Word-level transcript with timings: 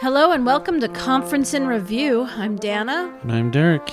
Hello 0.00 0.30
and 0.30 0.46
welcome 0.46 0.78
to 0.78 0.86
Conference 0.86 1.54
in 1.54 1.66
Review. 1.66 2.28
I'm 2.36 2.54
Dana. 2.54 3.12
And 3.22 3.32
I'm 3.32 3.50
Derek. 3.50 3.90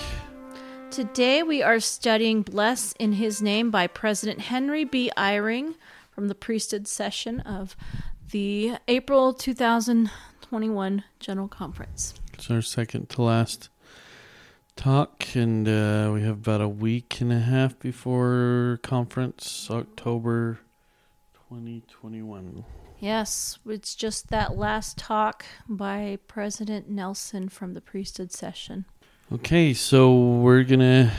Today 0.92 1.42
we 1.42 1.64
are 1.64 1.80
studying 1.80 2.44
Bless 2.44 2.92
in 3.00 3.14
His 3.14 3.42
Name 3.42 3.72
by 3.72 3.88
President 3.88 4.42
Henry 4.42 4.84
B. 4.84 5.10
Eyring 5.18 5.74
from 6.12 6.28
the 6.28 6.36
priesthood 6.36 6.88
session 6.88 7.40
of 7.40 7.76
the 8.30 8.76
April 8.88 9.34
2021 9.34 11.04
General 11.20 11.48
Conference. 11.48 12.14
It's 12.36 12.52
our 12.52 12.62
second 12.62 13.10
to 13.10 13.24
last 13.24 13.70
talk, 14.76 15.26
and 15.34 15.68
uh, 15.68 16.12
we 16.14 16.22
have 16.22 16.38
about 16.38 16.62
a 16.62 16.70
week 16.70 17.20
and 17.20 17.34
a 17.34 17.40
half 17.40 17.80
before 17.80 18.80
conference, 18.84 19.70
October 19.72 20.60
2021. 21.50 22.64
Yes, 23.00 23.60
it's 23.66 23.96
just 23.96 24.30
that 24.30 24.58
last 24.58 24.98
talk 24.98 25.46
by 25.68 26.20
President 26.28 26.90
Nelson 26.90 27.50
from 27.50 27.74
the 27.74 27.82
priesthood 27.82 28.32
session. 28.32 28.86
Okay, 29.32 29.74
so 29.74 30.16
we're 30.16 30.64
going 30.64 30.80
to 30.80 31.12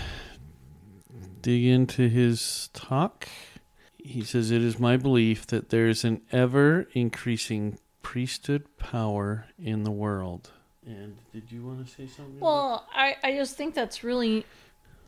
dig 1.43 1.65
into 1.65 2.09
his 2.09 2.71
talk. 2.73 3.29
He 3.99 4.23
says, 4.23 4.51
It 4.51 4.63
is 4.63 4.79
my 4.79 4.97
belief 4.97 5.47
that 5.49 5.69
there 5.69 5.89
is 5.89 6.05
an 6.05 6.23
ever 6.33 6.87
increasing 6.93 7.79
priesthood 8.03 8.65
power 8.79 9.47
in 9.59 9.83
the 9.83 9.91
world. 9.91 10.51
And 10.87 11.17
did 11.33 11.51
you 11.51 11.65
want 11.65 11.85
to 11.85 11.93
say 11.93 12.07
something? 12.07 12.39
Well, 12.39 12.87
I, 12.95 13.17
I 13.25 13.35
just 13.35 13.57
think 13.57 13.75
that's 13.75 14.05
really, 14.05 14.47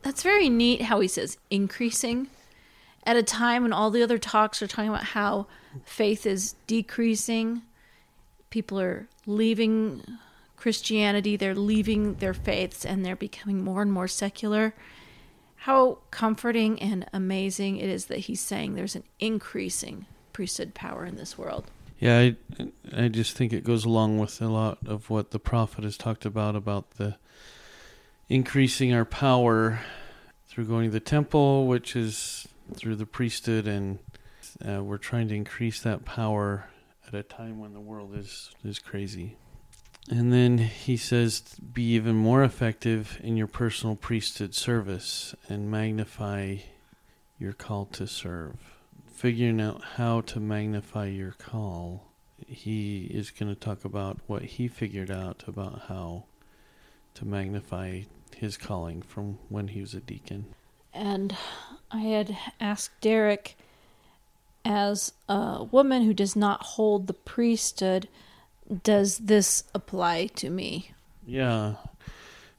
that's 0.01 0.21
very 0.21 0.49
neat 0.49 0.81
how 0.81 0.99
he 0.99 1.07
says 1.07 1.37
increasing 1.49 2.27
at 3.05 3.15
a 3.15 3.23
time 3.23 3.63
when 3.63 3.73
all 3.73 3.91
the 3.91 4.03
other 4.03 4.17
talks 4.17 4.61
are 4.61 4.67
talking 4.67 4.89
about 4.89 5.03
how 5.03 5.47
faith 5.83 6.25
is 6.25 6.55
decreasing, 6.67 7.61
people 8.49 8.79
are 8.79 9.07
leaving 9.25 10.03
Christianity, 10.55 11.35
they're 11.37 11.55
leaving 11.55 12.15
their 12.15 12.33
faiths, 12.33 12.85
and 12.85 13.05
they're 13.05 13.15
becoming 13.15 13.63
more 13.63 13.81
and 13.81 13.91
more 13.91 14.07
secular. 14.07 14.73
How 15.55 15.99
comforting 16.11 16.81
and 16.81 17.05
amazing 17.13 17.77
it 17.77 17.89
is 17.89 18.05
that 18.05 18.19
he's 18.19 18.41
saying 18.41 18.75
there's 18.75 18.95
an 18.95 19.03
increasing 19.19 20.05
priesthood 20.33 20.73
power 20.73 21.05
in 21.05 21.15
this 21.15 21.37
world. 21.37 21.71
Yeah, 21.99 22.17
I, 22.19 22.35
I 22.93 23.07
just 23.09 23.35
think 23.35 23.51
it 23.51 23.65
goes 23.65 23.83
along 23.83 24.19
with 24.19 24.41
a 24.41 24.47
lot 24.47 24.79
of 24.85 25.09
what 25.09 25.31
the 25.31 25.39
prophet 25.39 25.83
has 25.83 25.97
talked 25.97 26.25
about 26.25 26.55
about 26.55 26.91
the 26.91 27.17
increasing 28.29 28.93
our 28.93 29.05
power 29.05 29.79
through 30.47 30.65
going 30.65 30.85
to 30.85 30.91
the 30.91 30.99
temple, 30.99 31.67
which 31.67 31.95
is 31.95 32.47
through 32.75 32.95
the 32.95 33.05
priesthood, 33.05 33.67
and 33.67 33.99
uh, 34.67 34.83
we're 34.83 34.97
trying 34.97 35.27
to 35.29 35.35
increase 35.35 35.81
that 35.81 36.05
power 36.05 36.69
at 37.07 37.13
a 37.13 37.23
time 37.23 37.59
when 37.59 37.73
the 37.73 37.79
world 37.79 38.15
is 38.15 38.51
is 38.63 38.79
crazy. 38.79 39.37
And 40.09 40.33
then 40.33 40.57
he 40.57 40.97
says, 40.97 41.41
be 41.71 41.83
even 41.93 42.15
more 42.15 42.43
effective 42.43 43.19
in 43.21 43.37
your 43.37 43.47
personal 43.47 43.95
priesthood 43.95 44.55
service 44.55 45.35
and 45.47 45.69
magnify 45.69 46.57
your 47.37 47.53
call 47.53 47.85
to 47.85 48.07
serve. 48.07 48.55
Figuring 49.13 49.61
out 49.61 49.83
how 49.97 50.21
to 50.21 50.39
magnify 50.39 51.07
your 51.07 51.33
call. 51.33 52.07
He 52.47 53.03
is 53.11 53.29
going 53.29 53.53
to 53.53 53.59
talk 53.59 53.85
about 53.85 54.17
what 54.25 54.43
he 54.43 54.67
figured 54.67 55.11
out 55.11 55.43
about 55.45 55.81
how 55.89 56.23
to 57.15 57.25
magnify 57.25 58.03
his 58.35 58.57
calling 58.57 59.03
from 59.03 59.37
when 59.49 59.67
he 59.67 59.81
was 59.81 59.93
a 59.93 59.99
deacon. 59.99 60.45
And 60.91 61.37
I 61.91 61.99
had 61.99 62.37
asked 62.59 63.01
Derek, 63.01 63.57
as 64.63 65.13
a 65.27 65.63
woman 65.63 66.03
who 66.03 66.13
does 66.13 66.35
not 66.35 66.61
hold 66.61 67.07
the 67.07 67.13
priesthood, 67.13 68.07
does 68.83 69.17
this 69.17 69.63
apply 69.73 70.27
to 70.27 70.49
me? 70.49 70.91
Yeah, 71.25 71.75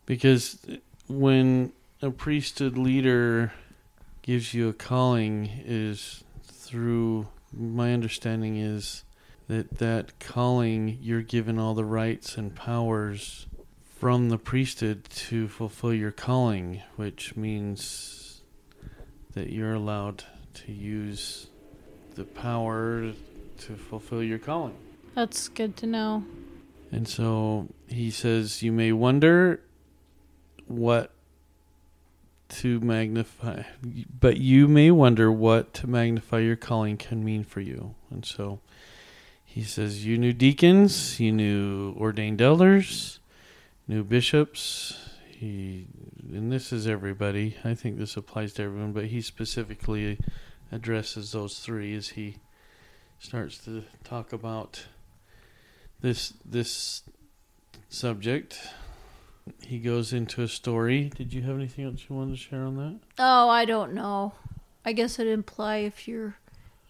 because 0.06 0.59
when 1.09 1.72
a 2.03 2.10
priesthood 2.10 2.77
leader 2.77 3.53
gives 4.22 4.55
you 4.55 4.69
a 4.69 4.72
calling, 4.72 5.49
is 5.65 6.25
through 6.44 7.28
my 7.53 7.93
understanding 7.93 8.56
is 8.56 9.05
that 9.49 9.78
that 9.78 10.19
calling 10.21 10.99
you're 11.00 11.22
given 11.22 11.59
all 11.59 11.75
the 11.75 11.84
rights 11.84 12.37
and 12.37 12.55
powers 12.55 13.47
from 13.99 14.28
the 14.28 14.38
priesthood 14.38 15.05
to 15.10 15.49
fulfill 15.49 15.93
your 15.93 16.12
calling, 16.12 16.81
which 16.97 17.37
means 17.37 18.19
that 19.35 19.51
you're 19.51 19.75
allowed 19.75 20.25
to 20.55 20.73
use 20.73 21.47
the 22.15 22.25
power 22.25 23.13
to 23.59 23.77
fulfill 23.77 24.23
your 24.23 24.39
calling. 24.39 24.77
That's 25.15 25.49
good 25.49 25.77
to 25.79 25.87
know. 25.87 26.25
And 26.93 27.07
so 27.07 27.69
he 27.89 28.11
says, 28.11 28.63
You 28.63 28.73
may 28.73 28.93
wonder 28.93 29.61
what 30.67 31.13
to 32.49 32.81
magnify, 32.81 33.63
but 34.19 34.39
you 34.39 34.67
may 34.67 34.91
wonder 34.91 35.31
what 35.31 35.73
to 35.75 35.87
magnify 35.87 36.41
your 36.41 36.57
calling 36.57 36.97
can 36.97 37.25
mean 37.25 37.45
for 37.45 37.61
you. 37.61 37.95
And 38.11 38.25
so 38.25 38.61
he 39.45 39.62
says, 39.62 40.05
You 40.05 40.19
new 40.19 40.33
deacons, 40.33 41.21
you 41.21 41.33
new 41.33 41.95
ordained 41.99 42.43
elders, 42.43 43.21
new 43.87 44.03
bishops. 44.03 45.09
He, 45.41 45.87
and 46.31 46.53
this 46.53 46.71
is 46.71 46.87
everybody. 46.87 47.56
I 47.65 47.73
think 47.73 47.97
this 47.97 48.15
applies 48.15 48.53
to 48.55 48.62
everyone, 48.62 48.93
but 48.93 49.06
he 49.06 49.23
specifically 49.23 50.19
addresses 50.71 51.33
those 51.33 51.61
three 51.61 51.95
as 51.95 52.09
he 52.09 52.37
starts 53.19 53.56
to 53.65 53.84
talk 54.05 54.34
about 54.34 54.84
this 56.03 56.34
this 56.45 57.05
subject. 57.89 58.61
He 59.62 59.79
goes 59.79 60.12
into 60.12 60.43
a 60.43 60.49
story. 60.49 61.11
Did 61.17 61.33
you 61.33 61.41
have 61.41 61.56
anything 61.56 61.87
else 61.87 62.05
you 62.11 62.17
wanted 62.17 62.33
to 62.33 62.37
share 62.37 62.65
on 62.65 62.77
that? 62.77 63.00
Oh, 63.19 63.49
I 63.49 63.65
don't 63.65 63.95
know. 63.95 64.34
I 64.84 64.93
guess 64.93 65.19
it'd 65.19 65.33
imply 65.33 65.77
if 65.79 66.06
you're, 66.06 66.37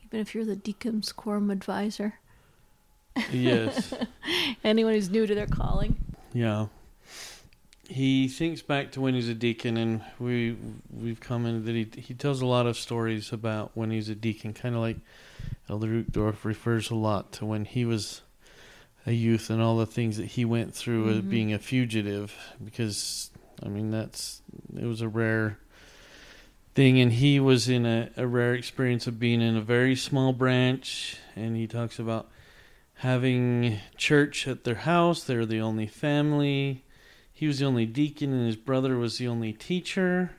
even 0.04 0.18
if 0.18 0.34
you're 0.34 0.44
the 0.44 0.56
deacon's 0.56 1.12
quorum 1.12 1.50
advisor. 1.52 2.14
Yes. 3.30 3.94
Anyone 4.64 4.94
who's 4.94 5.08
new 5.08 5.24
to 5.24 5.34
their 5.36 5.46
calling. 5.46 5.96
yeah. 6.32 6.66
He 7.90 8.28
thinks 8.28 8.62
back 8.62 8.92
to 8.92 9.00
when 9.00 9.14
he's 9.14 9.28
a 9.28 9.34
deacon, 9.34 9.76
and 9.76 10.02
we 10.20 10.56
we've 10.92 11.18
commented 11.18 11.64
that 11.66 11.74
he 11.74 12.00
he 12.00 12.14
tells 12.14 12.40
a 12.40 12.46
lot 12.46 12.66
of 12.66 12.76
stories 12.78 13.32
about 13.32 13.72
when 13.74 13.90
he's 13.90 14.08
a 14.08 14.14
deacon, 14.14 14.54
kind 14.54 14.76
of 14.76 14.80
like 14.80 14.98
Elder 15.68 16.04
Uchtdorf 16.04 16.44
refers 16.44 16.90
a 16.90 16.94
lot 16.94 17.32
to 17.32 17.44
when 17.46 17.64
he 17.64 17.84
was 17.84 18.22
a 19.06 19.12
youth 19.12 19.50
and 19.50 19.60
all 19.60 19.76
the 19.76 19.86
things 19.86 20.18
that 20.18 20.26
he 20.26 20.44
went 20.44 20.72
through 20.72 21.08
as 21.10 21.16
Mhm. 21.22 21.30
being 21.30 21.52
a 21.52 21.58
fugitive 21.58 22.32
because 22.64 23.30
I 23.60 23.68
mean 23.68 23.90
that's 23.90 24.40
it 24.76 24.84
was 24.84 25.00
a 25.00 25.08
rare 25.08 25.58
thing 26.76 27.00
and 27.00 27.14
he 27.14 27.40
was 27.40 27.68
in 27.68 27.86
a, 27.86 28.10
a 28.16 28.26
rare 28.26 28.54
experience 28.54 29.08
of 29.08 29.18
being 29.18 29.40
in 29.40 29.56
a 29.56 29.60
very 29.60 29.96
small 29.96 30.32
branch 30.32 31.16
and 31.34 31.56
he 31.56 31.66
talks 31.66 31.98
about 31.98 32.30
having 32.94 33.78
church 33.96 34.46
at 34.46 34.62
their 34.64 34.76
house 34.76 35.24
they're 35.24 35.46
the 35.46 35.60
only 35.60 35.86
family 35.86 36.84
he 37.40 37.46
was 37.46 37.58
the 37.58 37.64
only 37.64 37.86
deacon 37.86 38.34
and 38.34 38.44
his 38.44 38.54
brother 38.54 38.98
was 38.98 39.16
the 39.16 39.26
only 39.26 39.50
teacher 39.50 40.32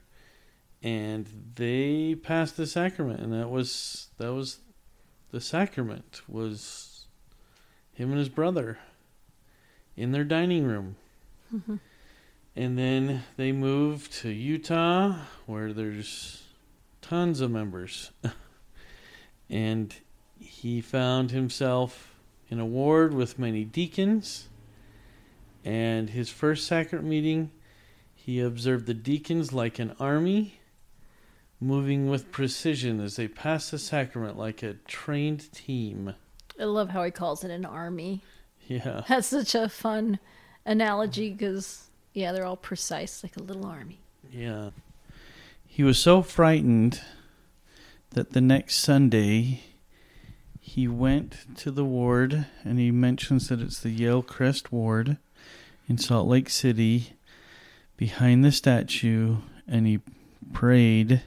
and 0.83 1.51
they 1.55 2.13
passed 2.13 2.57
the 2.57 2.67
sacrament 2.67 3.19
and 3.19 3.33
that 3.33 3.49
was 3.49 4.09
that 4.19 4.31
was 4.31 4.59
the 5.31 5.41
sacrament 5.41 6.21
was 6.27 7.07
him 7.91 8.11
and 8.11 8.19
his 8.19 8.29
brother 8.29 8.77
in 9.97 10.11
their 10.11 10.23
dining 10.23 10.63
room. 10.63 10.95
Mhm. 11.51 11.79
And 12.55 12.77
then 12.77 13.23
they 13.35 13.51
moved 13.51 14.13
to 14.19 14.29
Utah 14.29 15.25
where 15.47 15.73
there's 15.73 16.43
tons 17.01 17.41
of 17.41 17.49
members. 17.49 18.11
and 19.49 19.95
he 20.37 20.81
found 20.81 21.31
himself 21.31 22.13
in 22.47 22.59
a 22.59 22.65
ward 22.65 23.15
with 23.15 23.39
many 23.39 23.65
deacons. 23.65 24.49
And 25.63 26.09
his 26.09 26.29
first 26.29 26.65
sacrament 26.65 27.07
meeting, 27.07 27.51
he 28.13 28.39
observed 28.39 28.85
the 28.85 28.93
deacons 28.93 29.53
like 29.53 29.79
an 29.79 29.95
army, 29.99 30.59
moving 31.59 32.09
with 32.09 32.31
precision 32.31 32.99
as 32.99 33.15
they 33.15 33.27
passed 33.27 33.71
the 33.71 33.79
sacrament 33.79 34.37
like 34.37 34.63
a 34.63 34.73
trained 34.87 35.51
team. 35.51 36.15
I 36.59 36.63
love 36.63 36.89
how 36.89 37.03
he 37.03 37.11
calls 37.11 37.43
it 37.43 37.51
an 37.51 37.65
army. 37.65 38.21
Yeah. 38.67 39.03
That's 39.07 39.27
such 39.27 39.55
a 39.55 39.69
fun 39.69 40.19
analogy 40.65 41.31
because, 41.31 41.89
yeah, 42.13 42.31
they're 42.31 42.45
all 42.45 42.57
precise, 42.57 43.23
like 43.23 43.37
a 43.37 43.43
little 43.43 43.65
army. 43.65 43.99
Yeah. 44.31 44.71
He 45.65 45.83
was 45.83 45.99
so 45.99 46.21
frightened 46.21 47.01
that 48.11 48.31
the 48.31 48.41
next 48.41 48.75
Sunday 48.77 49.61
he 50.59 50.87
went 50.87 51.57
to 51.57 51.71
the 51.71 51.85
ward 51.85 52.45
and 52.63 52.77
he 52.77 52.91
mentions 52.91 53.47
that 53.49 53.61
it's 53.61 53.79
the 53.79 53.89
Yale 53.89 54.21
Crest 54.21 54.71
Ward 54.71 55.17
in 55.87 55.97
Salt 55.97 56.27
Lake 56.27 56.49
City 56.49 57.13
behind 57.97 58.43
the 58.43 58.51
statue 58.51 59.37
and 59.67 59.85
he 59.87 59.99
prayed 60.53 61.21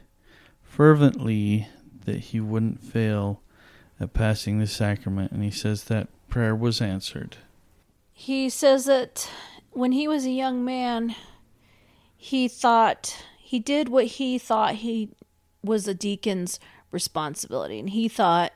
fervently 0.63 1.69
that 2.05 2.19
he 2.19 2.41
wouldn't 2.41 2.83
fail 2.83 3.41
at 4.01 4.13
passing 4.13 4.59
the 4.59 4.67
sacrament 4.67 5.33
and 5.33 5.43
he 5.43 5.51
says 5.51 5.85
that 5.85 6.09
prayer 6.29 6.55
was 6.55 6.81
answered. 6.81 7.37
he 8.13 8.49
says 8.49 8.85
that 8.87 9.31
when 9.71 9.93
he 9.93 10.07
was 10.09 10.25
a 10.25 10.31
young 10.31 10.65
man, 10.65 11.15
he 12.17 12.49
thought 12.49 13.25
he 13.39 13.59
did 13.59 13.89
what 13.89 14.05
he 14.05 14.39
thought 14.39 14.77
he 14.77 15.11
was 15.63 15.87
a 15.89 15.95
deacon's 15.95 16.59
responsibility, 16.91 17.79
and 17.79 17.91
he 17.91 18.09
thought 18.09 18.53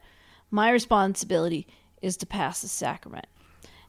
my 0.51 0.71
responsibility 0.71 1.67
is 2.01 2.17
to 2.17 2.27
pass 2.27 2.63
the 2.63 2.69
sacrament. 2.69 3.27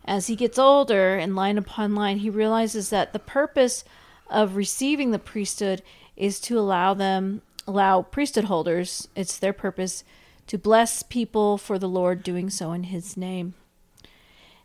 As 0.10 0.26
he 0.26 0.36
gets 0.36 0.58
older 0.58 1.18
and 1.18 1.36
line 1.36 1.60
upon 1.60 1.94
line, 1.94 2.18
he 2.18 2.32
realizes 2.32 2.90
that 2.90 3.14
the 3.14 3.20
purpose 3.20 3.84
of 4.28 4.56
receiving 4.56 5.12
the 5.12 5.20
priesthood 5.20 5.84
is 6.18 6.40
to 6.42 6.58
allow 6.58 6.96
them 6.96 7.44
allow 7.68 8.02
priesthood 8.02 8.46
holders, 8.46 9.08
it's 9.16 9.38
their 9.38 9.54
purpose 9.54 10.04
to 10.48 10.58
bless 10.58 11.04
people 11.04 11.60
for 11.60 11.78
the 11.78 11.88
Lord 11.88 12.24
doing 12.24 12.50
so 12.50 12.72
in 12.72 12.86
his 12.86 13.16
name. 13.16 13.54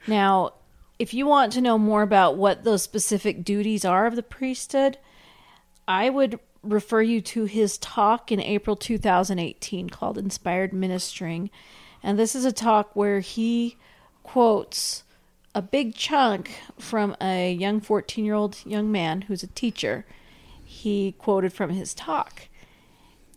Now, 0.06 0.54
if 0.98 1.12
you 1.12 1.26
want 1.26 1.52
to 1.52 1.60
know 1.60 1.76
more 1.76 2.00
about 2.00 2.38
what 2.38 2.64
those 2.64 2.82
specific 2.82 3.44
duties 3.44 3.84
are 3.84 4.06
of 4.06 4.16
the 4.16 4.22
priesthood, 4.22 4.96
I 5.86 6.08
would 6.08 6.40
refer 6.62 7.02
you 7.02 7.20
to 7.20 7.44
his 7.44 7.76
talk 7.76 8.32
in 8.32 8.40
April 8.40 8.76
2018 8.76 9.90
called 9.90 10.16
Inspired 10.16 10.72
Ministering. 10.72 11.50
And 12.02 12.18
this 12.18 12.34
is 12.34 12.46
a 12.46 12.52
talk 12.52 12.96
where 12.96 13.20
he 13.20 13.76
quotes 14.22 15.03
a 15.54 15.62
big 15.62 15.94
chunk 15.94 16.50
from 16.78 17.16
a 17.20 17.52
young 17.52 17.80
14 17.80 18.24
year 18.24 18.34
old 18.34 18.58
young 18.66 18.90
man 18.90 19.22
who's 19.22 19.42
a 19.42 19.48
teacher. 19.48 20.04
He 20.64 21.12
quoted 21.12 21.52
from 21.52 21.70
his 21.70 21.94
talk. 21.94 22.48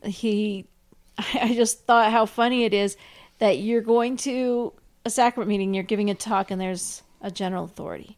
He, 0.03 0.65
I 1.17 1.53
just 1.53 1.85
thought 1.85 2.11
how 2.11 2.25
funny 2.25 2.63
it 2.63 2.73
is 2.73 2.97
that 3.39 3.59
you're 3.59 3.81
going 3.81 4.17
to 4.17 4.73
a 5.05 5.09
sacrament 5.09 5.49
meeting, 5.49 5.73
you're 5.73 5.83
giving 5.83 6.09
a 6.09 6.15
talk, 6.15 6.51
and 6.51 6.59
there's 6.59 7.03
a 7.21 7.31
general 7.31 7.63
authority. 7.63 8.17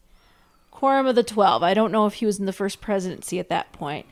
Quorum 0.70 1.06
of 1.06 1.14
the 1.14 1.22
Twelve. 1.22 1.62
I 1.62 1.74
don't 1.74 1.92
know 1.92 2.06
if 2.06 2.14
he 2.14 2.26
was 2.26 2.40
in 2.40 2.46
the 2.46 2.52
first 2.52 2.80
presidency 2.80 3.38
at 3.38 3.50
that 3.50 3.72
point. 3.72 4.06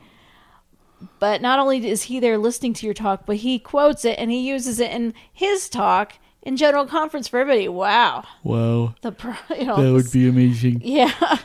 But 1.19 1.41
not 1.41 1.59
only 1.59 1.87
is 1.89 2.03
he 2.03 2.19
there 2.19 2.37
listening 2.37 2.73
to 2.75 2.85
your 2.85 2.93
talk, 2.93 3.25
but 3.25 3.37
he 3.37 3.57
quotes 3.57 4.05
it 4.05 4.19
and 4.19 4.29
he 4.29 4.47
uses 4.47 4.79
it 4.79 4.91
in 4.91 5.13
his 5.31 5.69
talk 5.69 6.13
in 6.41 6.57
general 6.57 6.85
conference 6.85 7.27
for 7.27 7.39
everybody. 7.39 7.67
Wow. 7.67 8.23
Wow. 8.43 8.95
The 9.01 9.11
you 9.57 9.65
know, 9.65 9.81
That 9.81 9.91
would 9.93 10.11
be 10.11 10.27
amazing. 10.27 10.81
yeah. 10.83 11.39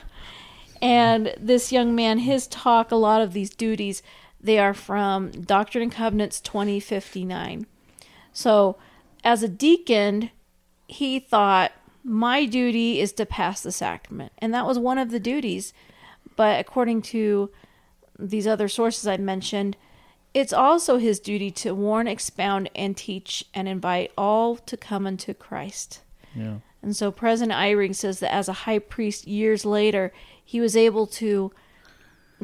And 0.83 1.35
this 1.39 1.73
young 1.73 1.95
man, 1.95 2.19
his 2.19 2.47
talk, 2.47 2.91
a 2.91 2.97
lot 2.97 3.23
of 3.23 3.33
these 3.33 3.51
duties, 3.51 4.03
they 4.41 4.59
are 4.59 4.75
from 4.75 5.31
Doctrine 5.31 5.83
and 5.83 5.93
Covenants 5.93 6.41
2059. 6.41 7.67
So, 8.33 8.77
as 9.23 9.43
a 9.43 9.49
deacon, 9.49 10.31
he 10.87 11.19
thought, 11.19 11.73
my 12.03 12.45
duty 12.45 13.01
is 13.01 13.13
to 13.15 13.25
pass 13.25 13.63
the 13.63 13.73
sacrament. 13.73 14.33
And 14.39 14.53
that 14.53 14.67
was 14.67 14.79
one 14.79 14.99
of 14.99 15.11
the 15.11 15.21
duties. 15.21 15.73
But 16.37 16.61
according 16.61 17.01
to 17.03 17.51
these 18.19 18.47
other 18.47 18.69
sources 18.69 19.07
I 19.07 19.17
mentioned, 19.17 19.79
it's 20.35 20.53
also 20.53 20.99
his 20.99 21.21
duty 21.21 21.51
to 21.53 21.75
warn, 21.75 22.09
expound, 22.09 22.69
and 22.75 22.97
teach 22.97 23.45
and 23.55 23.69
invite 23.69 24.11
all 24.19 24.57
to 24.57 24.77
come 24.77 25.07
unto 25.07 25.33
Christ. 25.33 26.03
Yeah. 26.35 26.57
And 26.83 26.95
so 26.95 27.11
President 27.11 27.57
Eyring 27.57 27.95
says 27.95 28.21
that 28.21 28.35
as 28.35 28.49
a 28.49 28.53
high 28.53 28.81
priest 28.81 29.27
years 29.27 29.65
later, 29.65 30.13
he 30.45 30.61
was 30.61 30.77
able 30.77 31.07
to 31.07 31.53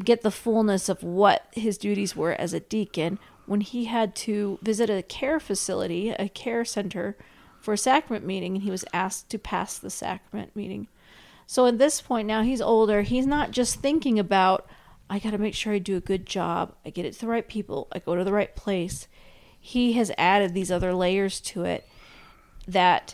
get 0.03 0.21
the 0.21 0.31
fullness 0.31 0.89
of 0.89 1.03
what 1.03 1.45
his 1.51 1.77
duties 1.77 2.15
were 2.15 2.33
as 2.33 2.53
a 2.53 2.59
deacon 2.61 3.19
when 3.45 3.61
he 3.61 3.85
had 3.85 4.15
to 4.15 4.57
visit 4.63 4.89
a 4.89 5.03
care 5.03 5.39
facility, 5.39 6.09
a 6.11 6.29
care 6.29 6.63
center 6.63 7.17
for 7.59 7.73
a 7.73 7.77
sacrament 7.77 8.25
meeting, 8.25 8.55
and 8.55 8.63
he 8.63 8.71
was 8.71 8.85
asked 8.93 9.29
to 9.29 9.37
pass 9.37 9.77
the 9.77 9.89
sacrament 9.89 10.55
meeting. 10.55 10.87
So 11.45 11.65
at 11.67 11.77
this 11.77 12.01
point 12.01 12.27
now, 12.27 12.41
he's 12.43 12.61
older. 12.61 13.01
He's 13.01 13.27
not 13.27 13.51
just 13.51 13.81
thinking 13.81 14.17
about, 14.17 14.65
I 15.11 15.19
got 15.19 15.31
to 15.31 15.37
make 15.37 15.53
sure 15.53 15.73
I 15.73 15.79
do 15.79 15.97
a 15.97 16.01
good 16.01 16.25
job, 16.25 16.73
I 16.85 16.89
get 16.89 17.05
it 17.05 17.13
to 17.15 17.19
the 17.19 17.27
right 17.27 17.45
people, 17.45 17.89
I 17.91 17.99
go 17.99 18.15
to 18.15 18.23
the 18.23 18.31
right 18.31 18.55
place. 18.55 19.09
He 19.59 19.91
has 19.93 20.09
added 20.17 20.53
these 20.53 20.71
other 20.71 20.93
layers 20.93 21.41
to 21.41 21.65
it 21.65 21.85
that 22.65 23.13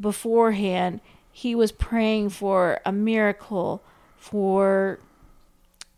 beforehand 0.00 1.00
he 1.30 1.54
was 1.54 1.70
praying 1.70 2.30
for 2.30 2.80
a 2.84 2.90
miracle, 2.90 3.84
for 4.16 4.98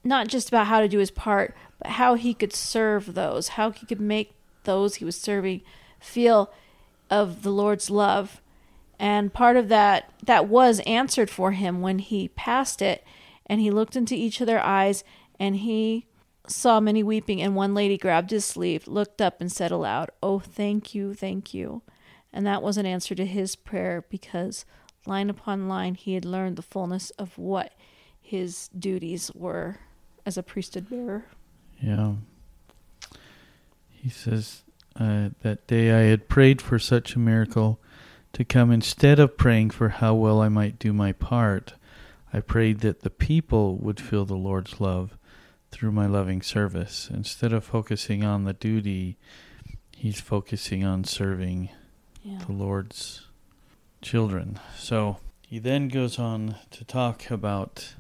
not 0.05 0.29
just 0.29 0.49
about 0.49 0.67
how 0.67 0.81
to 0.81 0.89
do 0.89 0.99
his 0.99 1.11
part, 1.11 1.57
but 1.79 1.93
how 1.93 2.17
he 2.17 2.35
could 2.35 2.53
serve 2.53 3.15
those, 3.15 3.49
how 3.49 3.71
he 3.71 3.87
could 3.87 4.03
make 4.03 4.35
those 4.65 4.97
he 4.97 5.07
was 5.07 5.19
serving 5.19 5.63
feel 5.99 6.53
of 7.09 7.43
the 7.43 7.51
Lord's 7.51 7.89
love. 7.89 8.43
And 8.99 9.33
part 9.33 9.57
of 9.57 9.69
that 9.69 10.11
that 10.23 10.49
was 10.49 10.81
answered 10.81 11.31
for 11.31 11.53
him 11.53 11.81
when 11.81 11.99
he 11.99 12.29
passed 12.29 12.83
it 12.83 13.03
and 13.47 13.61
he 13.61 13.71
looked 13.71 13.97
into 13.97 14.15
each 14.15 14.41
of 14.41 14.47
their 14.47 14.63
eyes 14.63 15.05
and 15.39 15.57
he 15.57 16.07
saw 16.47 16.81
many 16.81 17.03
weeping 17.03 17.41
and 17.41 17.57
one 17.57 17.75
lady 17.75 17.97
grabbed 17.97 18.31
his 18.31 18.45
sleeve, 18.45 18.87
looked 18.87 19.21
up 19.21 19.41
and 19.41 19.51
said 19.51 19.71
aloud, 19.71 20.11
"Oh, 20.23 20.39
thank 20.39 20.95
you, 20.95 21.15
thank 21.15 21.55
you." 21.55 21.83
And 22.33 22.47
that 22.47 22.63
was 22.63 22.77
an 22.77 22.87
answer 22.87 23.15
to 23.15 23.25
his 23.25 23.57
prayer 23.57 24.05
because 24.11 24.65
line 25.07 25.31
upon 25.31 25.69
line 25.69 25.95
he 25.95 26.15
had 26.15 26.25
learned 26.25 26.57
the 26.57 26.63
fullness 26.63 27.11
of 27.11 27.39
what 27.39 27.73
his 28.21 28.69
duties 28.69 29.31
were 29.35 29.79
as 30.27 30.37
a 30.37 30.43
priesthood 30.43 30.89
bearer. 30.89 31.27
Yeah. 31.81 32.15
He 33.91 34.09
says, 34.09 34.65
uh, 34.97 35.31
That 35.43 35.67
day 35.67 35.93
I 35.93 36.09
had 36.09 36.29
prayed 36.29 36.61
for 36.61 36.79
such 36.79 37.15
a 37.15 37.19
miracle 37.19 37.81
to 38.33 38.45
come 38.45 38.71
instead 38.71 39.19
of 39.19 39.37
praying 39.37 39.71
for 39.71 39.91
how 39.91 40.15
well 40.15 40.41
I 40.41 40.49
might 40.49 40.79
do 40.79 40.93
my 40.93 41.13
part. 41.13 41.75
I 42.35 42.41
prayed 42.41 42.81
that 42.81 43.03
the 43.03 43.11
people 43.11 43.77
would 43.77 44.01
feel 44.01 44.25
the 44.25 44.35
Lord's 44.35 44.81
love 44.81 45.17
through 45.71 45.93
my 45.93 46.07
loving 46.07 46.43
service. 46.43 47.09
Instead 47.09 47.53
of 47.53 47.63
focusing 47.65 48.25
on 48.25 48.43
the 48.43 48.53
duty, 48.53 49.17
he's 49.97 50.21
focusing 50.21 50.85
on 50.85 51.05
serving 51.05 51.69
Yeah. 52.25 52.39
the 52.45 52.53
Lord's 52.53 53.29
children. 54.03 54.59
So 54.77 55.19
he 55.47 55.61
then 55.61 55.87
goes 55.87 56.19
on 56.19 56.57
to 56.73 56.85
talk 56.85 57.31
about 57.31 57.95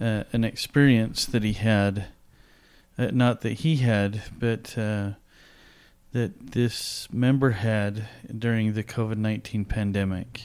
uh, 0.00 0.22
an 0.32 0.44
experience 0.44 1.26
that 1.26 1.42
he 1.42 1.54
had, 1.54 2.06
uh, 2.96 3.06
not 3.12 3.40
that 3.40 3.54
he 3.54 3.78
had, 3.78 4.22
but 4.38 4.78
uh, 4.78 5.14
that 6.12 6.52
this 6.52 7.08
member 7.12 7.50
had 7.50 8.06
during 8.38 8.74
the 8.74 8.84
COVID 8.84 9.16
19 9.16 9.64
pandemic. 9.64 10.42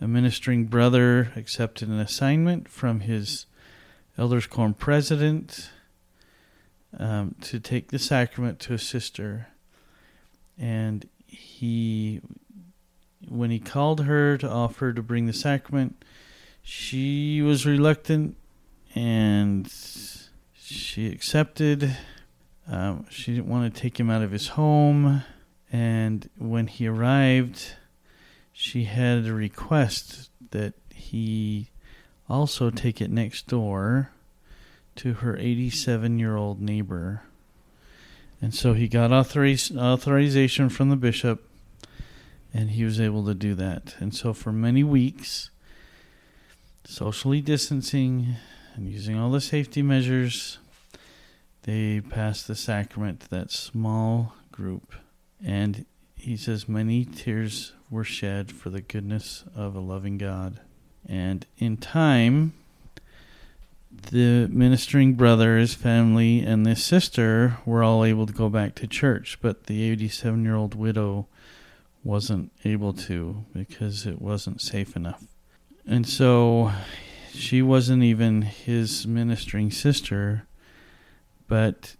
A 0.00 0.06
ministering 0.06 0.66
brother 0.66 1.32
accepted 1.34 1.88
an 1.88 1.98
assignment 1.98 2.68
from 2.68 3.00
his 3.00 3.46
Elders 4.16 4.46
Quorum 4.46 4.74
president 4.74 5.70
um, 6.96 7.34
to 7.40 7.58
take 7.58 7.88
the 7.88 7.98
sacrament 7.98 8.60
to 8.60 8.74
a 8.74 8.78
sister. 8.78 9.48
And 10.56 11.08
he 11.26 12.20
when 13.28 13.50
he 13.50 13.58
called 13.58 14.04
her 14.04 14.38
to 14.38 14.48
offer 14.48 14.92
to 14.92 15.02
bring 15.02 15.26
the 15.26 15.32
sacrament, 15.32 16.04
she 16.62 17.42
was 17.42 17.66
reluctant 17.66 18.36
and 18.94 19.72
she 20.54 21.08
accepted. 21.08 21.96
Um, 22.66 23.06
she 23.10 23.34
didn't 23.34 23.48
want 23.48 23.74
to 23.74 23.80
take 23.80 23.98
him 23.98 24.10
out 24.10 24.22
of 24.22 24.30
his 24.30 24.48
home. 24.48 25.22
And 25.72 26.28
when 26.38 26.66
he 26.66 26.86
arrived, 26.86 27.74
she 28.60 28.86
had 28.86 29.24
a 29.24 29.32
request 29.32 30.30
that 30.50 30.74
he 30.92 31.68
also 32.28 32.70
take 32.70 33.00
it 33.00 33.08
next 33.08 33.46
door 33.46 34.10
to 34.96 35.14
her 35.14 35.36
87 35.36 36.18
year 36.18 36.34
old 36.34 36.60
neighbor. 36.60 37.22
And 38.42 38.52
so 38.52 38.72
he 38.72 38.88
got 38.88 39.12
authoriz- 39.12 39.80
authorization 39.80 40.70
from 40.70 40.90
the 40.90 40.96
bishop 40.96 41.48
and 42.52 42.70
he 42.70 42.82
was 42.82 43.00
able 43.00 43.24
to 43.26 43.34
do 43.34 43.54
that. 43.54 43.94
And 44.00 44.12
so 44.12 44.32
for 44.32 44.50
many 44.50 44.82
weeks, 44.82 45.50
socially 46.84 47.40
distancing 47.40 48.34
and 48.74 48.88
using 48.88 49.16
all 49.16 49.30
the 49.30 49.40
safety 49.40 49.82
measures, 49.82 50.58
they 51.62 52.00
passed 52.00 52.48
the 52.48 52.56
sacrament 52.56 53.20
to 53.20 53.30
that 53.30 53.52
small 53.52 54.34
group. 54.50 54.94
And 55.44 55.86
he 56.16 56.36
says 56.36 56.68
many 56.68 57.04
tears 57.04 57.74
were 57.90 58.04
shed 58.04 58.52
for 58.52 58.70
the 58.70 58.80
goodness 58.80 59.44
of 59.54 59.74
a 59.74 59.80
loving 59.80 60.18
God. 60.18 60.60
And 61.08 61.46
in 61.58 61.76
time, 61.76 62.52
the 64.10 64.48
ministering 64.48 65.14
brother, 65.14 65.56
his 65.56 65.74
family, 65.74 66.40
and 66.40 66.66
this 66.66 66.84
sister 66.84 67.58
were 67.64 67.82
all 67.82 68.04
able 68.04 68.26
to 68.26 68.32
go 68.32 68.48
back 68.48 68.74
to 68.76 68.86
church, 68.86 69.38
but 69.40 69.66
the 69.66 69.82
87 69.90 70.44
year 70.44 70.54
old 70.56 70.74
widow 70.74 71.26
wasn't 72.04 72.52
able 72.64 72.92
to 72.92 73.44
because 73.52 74.06
it 74.06 74.20
wasn't 74.20 74.60
safe 74.60 74.94
enough. 74.94 75.24
And 75.86 76.06
so 76.06 76.72
she 77.32 77.62
wasn't 77.62 78.02
even 78.02 78.42
his 78.42 79.06
ministering 79.06 79.70
sister, 79.70 80.46
but 81.48 81.96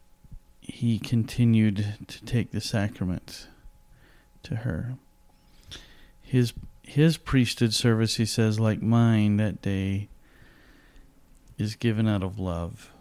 he 0.60 0.98
continued 0.98 1.96
to 2.06 2.24
take 2.24 2.50
the 2.50 2.60
sacrament 2.60 3.48
to 4.42 4.56
her. 4.56 4.94
His 6.28 6.52
his 6.82 7.16
priesthood 7.16 7.72
service, 7.72 8.16
he 8.16 8.26
says, 8.26 8.60
like 8.60 8.82
mine 8.82 9.38
that 9.38 9.62
day, 9.62 10.08
is 11.56 11.74
given 11.74 12.06
out 12.06 12.22
of 12.22 12.38
love. 12.38 12.92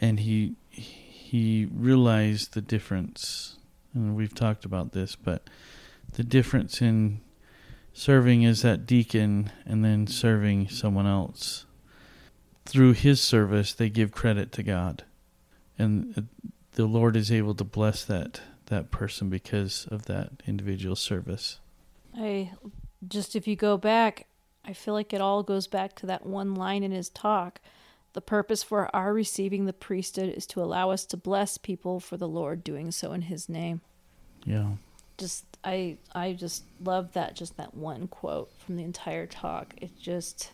And 0.00 0.18
he 0.18 0.56
he 0.70 1.68
realized 1.72 2.54
the 2.54 2.60
difference, 2.60 3.58
and 3.94 4.16
we've 4.16 4.34
talked 4.34 4.64
about 4.64 4.90
this, 4.90 5.14
but 5.14 5.48
the 6.14 6.24
difference 6.24 6.82
in 6.82 7.20
serving 7.92 8.44
as 8.44 8.62
that 8.62 8.86
deacon 8.86 9.52
and 9.64 9.84
then 9.84 10.08
serving 10.08 10.68
someone 10.68 11.06
else. 11.06 11.64
Through 12.64 12.94
his 12.94 13.20
service, 13.20 13.72
they 13.72 13.88
give 13.88 14.10
credit 14.10 14.50
to 14.52 14.64
God, 14.64 15.04
and 15.78 16.12
uh, 16.18 16.22
the 16.72 16.86
Lord 16.86 17.14
is 17.14 17.30
able 17.30 17.54
to 17.54 17.64
bless 17.64 18.04
that 18.04 18.40
that 18.66 18.90
person 18.90 19.28
because 19.28 19.86
of 19.92 20.06
that 20.06 20.30
individual 20.44 20.96
service. 20.96 21.59
I 22.16 22.52
just 23.06 23.36
if 23.36 23.46
you 23.46 23.56
go 23.56 23.76
back, 23.76 24.26
I 24.64 24.72
feel 24.72 24.94
like 24.94 25.12
it 25.12 25.20
all 25.20 25.42
goes 25.42 25.66
back 25.66 25.94
to 25.96 26.06
that 26.06 26.26
one 26.26 26.54
line 26.54 26.82
in 26.82 26.92
his 26.92 27.08
talk. 27.08 27.60
The 28.12 28.20
purpose 28.20 28.62
for 28.62 28.94
our 28.94 29.12
receiving 29.12 29.66
the 29.66 29.72
priesthood 29.72 30.34
is 30.36 30.46
to 30.46 30.62
allow 30.62 30.90
us 30.90 31.04
to 31.06 31.16
bless 31.16 31.58
people 31.58 32.00
for 32.00 32.16
the 32.16 32.28
Lord 32.28 32.64
doing 32.64 32.90
so 32.90 33.12
in 33.12 33.22
his 33.22 33.48
name. 33.48 33.80
Yeah. 34.44 34.72
Just 35.16 35.44
I 35.62 35.98
I 36.14 36.32
just 36.32 36.64
love 36.82 37.12
that 37.12 37.36
just 37.36 37.56
that 37.56 37.74
one 37.74 38.08
quote 38.08 38.50
from 38.58 38.76
the 38.76 38.84
entire 38.84 39.26
talk. 39.26 39.74
It's 39.76 40.00
just 40.00 40.52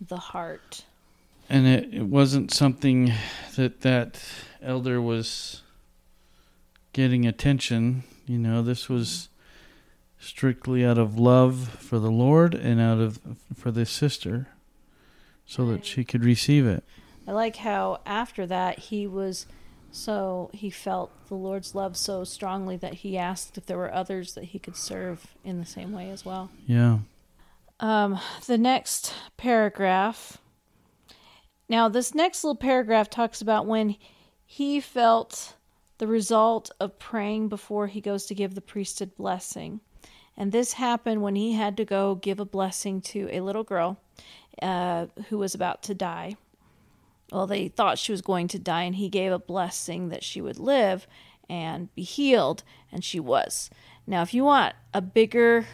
the 0.00 0.16
heart. 0.16 0.84
And 1.48 1.66
it, 1.66 1.94
it 1.94 2.02
wasn't 2.02 2.52
something 2.52 3.12
that 3.56 3.80
that 3.82 4.22
elder 4.60 5.00
was 5.00 5.62
getting 6.92 7.26
attention. 7.26 8.02
You 8.26 8.38
know, 8.38 8.62
this 8.62 8.88
was 8.88 9.28
strictly 10.18 10.84
out 10.84 10.98
of 10.98 11.18
love 11.18 11.68
for 11.80 11.98
the 11.98 12.10
Lord 12.10 12.54
and 12.54 12.80
out 12.80 12.98
of 12.98 13.20
for 13.54 13.70
this 13.70 13.90
sister 13.90 14.48
so 15.46 15.66
that 15.66 15.84
she 15.84 16.04
could 16.04 16.24
receive 16.24 16.66
it. 16.66 16.84
I 17.26 17.32
like 17.32 17.56
how 17.56 18.00
after 18.06 18.46
that 18.46 18.78
he 18.78 19.06
was 19.06 19.46
so 19.90 20.50
he 20.52 20.70
felt 20.70 21.10
the 21.28 21.34
Lord's 21.34 21.74
love 21.74 21.96
so 21.96 22.24
strongly 22.24 22.76
that 22.76 22.94
he 22.94 23.16
asked 23.16 23.56
if 23.56 23.66
there 23.66 23.78
were 23.78 23.92
others 23.92 24.34
that 24.34 24.44
he 24.44 24.58
could 24.58 24.76
serve 24.76 25.34
in 25.44 25.58
the 25.58 25.66
same 25.66 25.92
way 25.92 26.10
as 26.10 26.24
well. 26.24 26.50
Yeah. 26.66 26.98
Um, 27.80 28.18
the 28.46 28.58
next 28.58 29.14
paragraph. 29.36 30.38
Now, 31.68 31.88
this 31.88 32.14
next 32.14 32.44
little 32.44 32.56
paragraph 32.56 33.10
talks 33.10 33.40
about 33.40 33.66
when 33.66 33.96
he 34.44 34.80
felt 34.80 35.54
the 35.98 36.06
result 36.06 36.70
of 36.78 36.98
praying 36.98 37.48
before 37.48 37.86
he 37.86 38.00
goes 38.00 38.26
to 38.26 38.34
give 38.34 38.54
the 38.54 38.60
priesthood 38.60 39.16
blessing. 39.16 39.80
And 40.36 40.52
this 40.52 40.74
happened 40.74 41.22
when 41.22 41.34
he 41.34 41.54
had 41.54 41.76
to 41.78 41.84
go 41.84 42.14
give 42.14 42.40
a 42.40 42.44
blessing 42.44 43.00
to 43.02 43.28
a 43.32 43.40
little 43.40 43.64
girl 43.64 43.98
uh, 44.60 45.06
who 45.28 45.38
was 45.38 45.54
about 45.54 45.82
to 45.84 45.94
die. 45.94 46.36
Well, 47.32 47.46
they 47.46 47.68
thought 47.68 47.98
she 47.98 48.12
was 48.12 48.22
going 48.22 48.48
to 48.48 48.58
die, 48.58 48.82
and 48.82 48.96
he 48.96 49.08
gave 49.08 49.32
a 49.32 49.38
blessing 49.38 50.10
that 50.10 50.22
she 50.22 50.40
would 50.40 50.58
live 50.58 51.06
and 51.48 51.94
be 51.94 52.02
healed, 52.02 52.62
and 52.92 53.04
she 53.04 53.18
was. 53.18 53.70
Now, 54.06 54.22
if 54.22 54.32
you 54.32 54.44
want 54.44 54.74
a 54.94 55.00
bigger, 55.00 55.66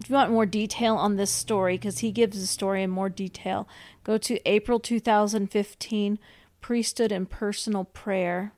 if 0.00 0.10
you 0.10 0.14
want 0.14 0.32
more 0.32 0.46
detail 0.46 0.96
on 0.96 1.16
this 1.16 1.30
story, 1.30 1.76
because 1.76 2.00
he 2.00 2.10
gives 2.10 2.40
the 2.40 2.46
story 2.46 2.82
in 2.82 2.90
more 2.90 3.08
detail, 3.08 3.68
go 4.02 4.18
to 4.18 4.48
April 4.48 4.80
2015, 4.80 6.18
Priesthood 6.60 7.12
and 7.12 7.30
Personal 7.30 7.84
Prayer. 7.84 8.52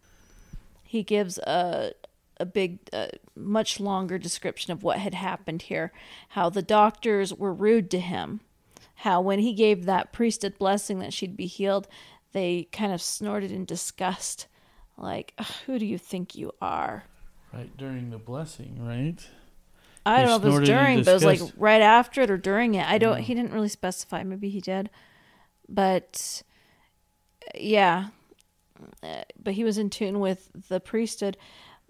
He 0.83 1.03
gives 1.03 1.39
a, 1.39 1.93
a 2.41 2.47
big, 2.47 2.79
uh, 2.93 3.09
much 3.37 3.81
longer 3.81 4.19
description 4.19 4.73
of 4.73 4.83
what 4.83 4.99
had 4.99 5.15
happened 5.15 5.63
here. 5.63 5.93
How 6.31 6.51
the 6.51 6.63
doctors 6.63 7.35
were 7.35 7.53
rude 7.53 7.91
to 7.93 8.01
him. 8.01 8.41
How 8.97 9.21
when 9.21 9.39
he 9.39 9.53
gave 9.55 9.85
that 9.85 10.13
priesthood 10.13 10.59
blessing 10.59 10.99
that 10.99 11.13
she'd 11.13 11.37
be 11.37 11.47
healed, 11.47 11.89
they 12.33 12.69
kind 12.73 12.93
of 12.93 13.01
snorted 13.01 13.53
in 13.53 13.65
disgust. 13.65 14.47
Like, 14.97 15.35
who 15.67 15.79
do 15.79 15.87
you 15.87 15.99
think 15.99 16.35
you 16.35 16.53
are? 16.61 17.05
Right 17.53 17.75
during 17.77 18.11
the 18.11 18.19
blessing, 18.19 18.77
right? 18.81 19.25
I 20.05 20.23
don't 20.23 20.31
know 20.31 20.37
if 20.37 20.45
it 20.45 20.59
was 20.61 20.69
during, 20.69 20.99
but 21.05 21.11
it 21.11 21.15
was 21.15 21.25
like 21.25 21.41
right 21.57 21.83
after 21.83 22.23
it 22.23 22.31
or 22.31 22.39
during 22.39 22.75
it. 22.75 22.89
I 22.89 22.99
don't. 22.99 23.19
He 23.19 23.35
didn't 23.35 23.53
really 23.53 23.69
specify. 23.69 24.23
Maybe 24.23 24.49
he 24.49 24.61
did, 24.61 24.91
but 25.69 26.43
yeah. 27.55 28.09
Uh, 29.03 29.23
but 29.43 29.55
he 29.55 29.65
was 29.65 29.77
in 29.77 29.91
tune 29.91 30.21
with 30.21 30.51
the 30.69 30.81
priesthood, 30.81 31.37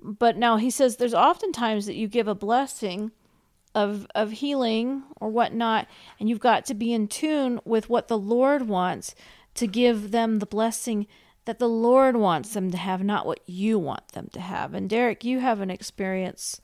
but 0.02 0.36
now 0.36 0.56
he 0.56 0.70
says 0.70 0.96
there's 0.96 1.14
often 1.14 1.52
times 1.52 1.86
that 1.86 1.96
you 1.96 2.08
give 2.08 2.28
a 2.28 2.34
blessing 2.34 3.10
of 3.74 4.06
of 4.14 4.32
healing 4.32 5.02
or 5.20 5.28
whatnot, 5.28 5.86
and 6.18 6.28
you've 6.28 6.40
got 6.40 6.64
to 6.66 6.74
be 6.74 6.92
in 6.92 7.08
tune 7.08 7.60
with 7.64 7.88
what 7.88 8.08
the 8.08 8.18
Lord 8.18 8.68
wants 8.68 9.14
to 9.54 9.66
give 9.66 10.10
them 10.10 10.38
the 10.38 10.46
blessing 10.46 11.06
that 11.44 11.58
the 11.58 11.68
Lord 11.68 12.16
wants 12.16 12.52
them 12.52 12.70
to 12.70 12.76
have, 12.76 13.02
not 13.02 13.24
what 13.24 13.40
you 13.46 13.78
want 13.78 14.08
them 14.08 14.28
to 14.34 14.40
have. 14.40 14.74
And 14.74 14.88
Derek, 14.88 15.24
you 15.24 15.40
have 15.40 15.60
an 15.60 15.70
experience 15.70 16.60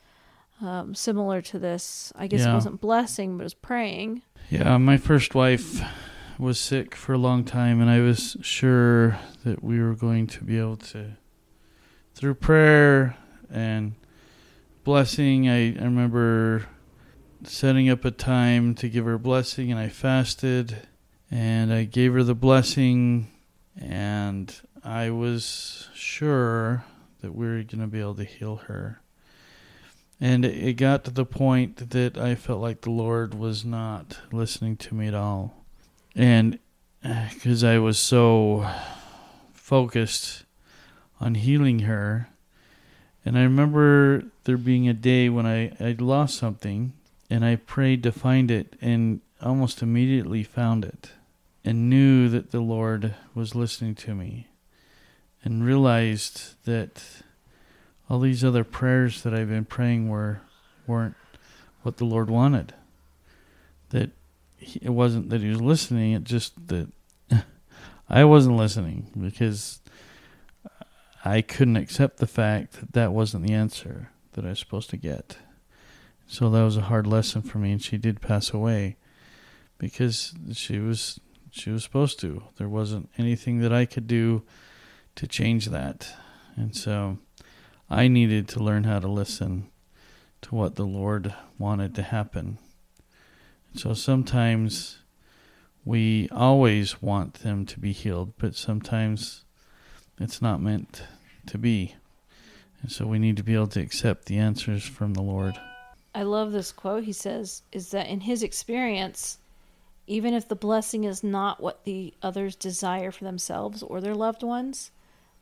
um, 0.60 0.94
similar 0.94 1.40
to 1.42 1.58
this. 1.58 2.12
I 2.16 2.26
guess 2.26 2.40
yeah. 2.40 2.50
it 2.50 2.54
wasn't 2.54 2.80
blessing, 2.80 3.36
but 3.36 3.42
it 3.42 3.44
was 3.44 3.54
praying. 3.54 4.22
Yeah, 4.50 4.76
my 4.76 4.98
first 4.98 5.34
wife 5.34 5.80
was 6.38 6.60
sick 6.60 6.94
for 6.94 7.14
a 7.14 7.18
long 7.18 7.44
time, 7.44 7.80
and 7.80 7.88
I 7.88 8.00
was 8.00 8.36
sure 8.42 9.18
that 9.44 9.64
we 9.64 9.80
were 9.80 9.94
going 9.94 10.26
to 10.28 10.44
be 10.44 10.58
able 10.58 10.76
to, 10.76 11.16
through 12.14 12.34
prayer 12.34 13.16
and 13.54 13.94
blessing. 14.82 15.48
I, 15.48 15.74
I 15.74 15.84
remember 15.84 16.66
setting 17.44 17.88
up 17.88 18.04
a 18.04 18.10
time 18.10 18.74
to 18.76 18.88
give 18.88 19.04
her 19.04 19.18
blessing, 19.18 19.70
and 19.70 19.80
I 19.80 19.88
fasted, 19.88 20.76
and 21.30 21.72
I 21.72 21.84
gave 21.84 22.12
her 22.12 22.22
the 22.22 22.34
blessing, 22.34 23.28
and 23.80 24.54
I 24.82 25.10
was 25.10 25.88
sure 25.94 26.84
that 27.20 27.34
we 27.34 27.46
were 27.46 27.62
going 27.62 27.80
to 27.80 27.86
be 27.86 28.00
able 28.00 28.16
to 28.16 28.24
heal 28.24 28.56
her. 28.56 29.00
And 30.20 30.44
it 30.44 30.74
got 30.74 31.04
to 31.04 31.10
the 31.10 31.24
point 31.24 31.90
that 31.90 32.16
I 32.16 32.34
felt 32.34 32.60
like 32.60 32.82
the 32.82 32.90
Lord 32.90 33.34
was 33.34 33.64
not 33.64 34.18
listening 34.32 34.76
to 34.78 34.94
me 34.94 35.08
at 35.08 35.14
all. 35.14 35.64
And 36.14 36.58
uh, 37.04 37.28
because 37.34 37.64
I 37.64 37.78
was 37.78 37.98
so 37.98 38.70
focused 39.52 40.44
on 41.20 41.34
healing 41.34 41.80
her, 41.80 42.28
and 43.24 43.38
I 43.38 43.42
remember 43.42 44.24
there 44.44 44.56
being 44.56 44.88
a 44.88 44.94
day 44.94 45.28
when 45.28 45.46
I, 45.46 45.72
I 45.80 45.96
lost 45.98 46.36
something 46.36 46.92
and 47.30 47.44
I 47.44 47.56
prayed 47.56 48.02
to 48.02 48.12
find 48.12 48.50
it 48.50 48.76
and 48.80 49.20
almost 49.42 49.82
immediately 49.82 50.42
found 50.42 50.84
it 50.84 51.10
and 51.64 51.88
knew 51.88 52.28
that 52.28 52.50
the 52.50 52.60
Lord 52.60 53.14
was 53.34 53.54
listening 53.54 53.94
to 53.96 54.14
me 54.14 54.48
and 55.42 55.64
realized 55.64 56.62
that 56.64 57.02
all 58.08 58.20
these 58.20 58.44
other 58.44 58.64
prayers 58.64 59.22
that 59.22 59.34
I've 59.34 59.48
been 59.48 59.64
praying 59.64 60.08
were 60.08 60.40
weren't 60.86 61.16
what 61.82 61.96
the 61.96 62.04
Lord 62.04 62.28
wanted. 62.28 62.74
That 63.90 64.10
he, 64.58 64.80
it 64.82 64.90
wasn't 64.90 65.30
that 65.30 65.40
he 65.40 65.48
was 65.48 65.60
listening, 65.60 66.12
it 66.12 66.24
just 66.24 66.68
that 66.68 66.88
I 68.08 68.24
wasn't 68.24 68.56
listening 68.56 69.10
because 69.18 69.80
I 71.24 71.40
couldn't 71.40 71.76
accept 71.76 72.18
the 72.18 72.26
fact 72.26 72.74
that 72.74 72.92
that 72.92 73.12
wasn't 73.12 73.46
the 73.46 73.54
answer 73.54 74.10
that 74.32 74.44
I 74.44 74.50
was 74.50 74.58
supposed 74.58 74.90
to 74.90 74.98
get. 74.98 75.38
So 76.26 76.50
that 76.50 76.62
was 76.62 76.76
a 76.76 76.82
hard 76.82 77.06
lesson 77.06 77.40
for 77.40 77.58
me, 77.58 77.72
and 77.72 77.82
she 77.82 77.96
did 77.96 78.20
pass 78.20 78.52
away 78.52 78.96
because 79.78 80.34
she 80.52 80.78
was 80.78 81.18
she 81.50 81.70
was 81.70 81.82
supposed 81.82 82.20
to. 82.20 82.42
There 82.56 82.68
wasn't 82.68 83.10
anything 83.16 83.60
that 83.60 83.72
I 83.72 83.86
could 83.86 84.06
do 84.06 84.42
to 85.14 85.26
change 85.26 85.66
that, 85.66 86.12
and 86.56 86.76
so 86.76 87.18
I 87.88 88.08
needed 88.08 88.48
to 88.48 88.62
learn 88.62 88.84
how 88.84 88.98
to 88.98 89.08
listen 89.08 89.70
to 90.42 90.54
what 90.54 90.74
the 90.74 90.86
Lord 90.86 91.34
wanted 91.58 91.94
to 91.94 92.02
happen. 92.02 92.58
So 93.74 93.94
sometimes 93.94 94.98
we 95.84 96.28
always 96.30 97.00
want 97.00 97.34
them 97.34 97.66
to 97.66 97.80
be 97.80 97.92
healed, 97.92 98.34
but 98.38 98.54
sometimes 98.54 99.43
it's 100.18 100.40
not 100.40 100.60
meant 100.60 101.02
to 101.46 101.58
be. 101.58 101.94
And 102.82 102.92
so 102.92 103.06
we 103.06 103.18
need 103.18 103.36
to 103.38 103.42
be 103.42 103.54
able 103.54 103.68
to 103.68 103.80
accept 103.80 104.26
the 104.26 104.38
answers 104.38 104.84
from 104.84 105.14
the 105.14 105.22
Lord. 105.22 105.58
I 106.14 106.22
love 106.22 106.52
this 106.52 106.70
quote. 106.70 107.04
He 107.04 107.12
says, 107.12 107.62
is 107.72 107.90
that 107.90 108.08
in 108.08 108.20
his 108.20 108.42
experience, 108.42 109.38
even 110.06 110.34
if 110.34 110.46
the 110.46 110.54
blessing 110.54 111.04
is 111.04 111.24
not 111.24 111.62
what 111.62 111.84
the 111.84 112.14
others 112.22 112.54
desire 112.54 113.10
for 113.10 113.24
themselves 113.24 113.82
or 113.82 114.00
their 114.00 114.14
loved 114.14 114.42
ones, 114.42 114.90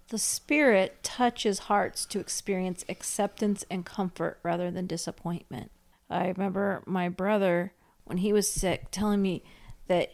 the 0.09 0.19
Spirit 0.19 1.03
touches 1.03 1.61
hearts 1.61 2.05
to 2.07 2.21
experience 2.21 2.85
acceptance 2.89 3.65
and 3.71 3.85
comfort 3.85 4.39
rather 4.43 4.71
than 4.71 4.87
disappointment. 4.87 5.71
I 6.09 6.29
remember 6.29 6.83
my 6.87 7.09
brother, 7.09 7.73
when 8.05 8.19
he 8.19 8.33
was 8.33 8.49
sick, 8.49 8.87
telling 8.91 9.23
me 9.23 9.43
that 9.89 10.13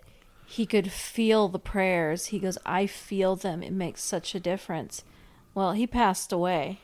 he 0.51 0.65
could 0.65 0.91
feel 0.91 1.49
the 1.49 1.59
prayers. 1.59 2.27
He 2.27 2.39
goes, 2.39 2.57
I 2.65 2.87
feel 2.87 3.37
them. 3.37 3.63
It 3.63 3.73
makes 3.73 4.03
such 4.03 4.35
a 4.35 4.41
difference. 4.41 5.05
Well, 5.55 5.73
he 5.73 5.87
passed 5.87 6.33
away. 6.33 6.81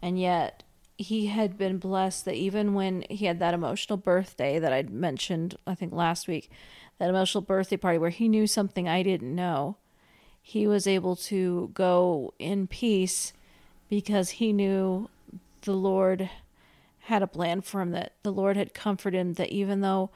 And 0.00 0.16
yet, 0.16 0.62
he 0.96 1.26
had 1.26 1.58
been 1.58 1.78
blessed 1.78 2.24
that 2.24 2.36
even 2.36 2.72
when 2.72 3.04
he 3.10 3.26
had 3.26 3.40
that 3.40 3.52
emotional 3.52 3.96
birthday 3.96 4.60
that 4.60 4.72
I'd 4.72 4.90
mentioned, 4.90 5.56
I 5.66 5.74
think 5.74 5.92
last 5.92 6.28
week, 6.28 6.48
that 6.98 7.10
emotional 7.10 7.42
birthday 7.42 7.76
party 7.76 7.98
where 7.98 8.10
he 8.10 8.28
knew 8.28 8.46
something 8.46 8.88
I 8.88 9.02
didn't 9.02 9.34
know, 9.34 9.76
he 10.40 10.68
was 10.68 10.86
able 10.86 11.16
to 11.16 11.72
go 11.74 12.32
in 12.38 12.68
peace 12.68 13.32
because 13.90 14.30
he 14.30 14.52
knew 14.52 15.10
the 15.62 15.74
Lord 15.74 16.30
had 17.00 17.24
a 17.24 17.26
plan 17.26 17.60
for 17.60 17.80
him, 17.80 17.90
that 17.90 18.12
the 18.22 18.32
Lord 18.32 18.56
had 18.56 18.72
comforted 18.72 19.20
him, 19.20 19.32
that 19.32 19.48
even 19.50 19.80
though 19.80 20.10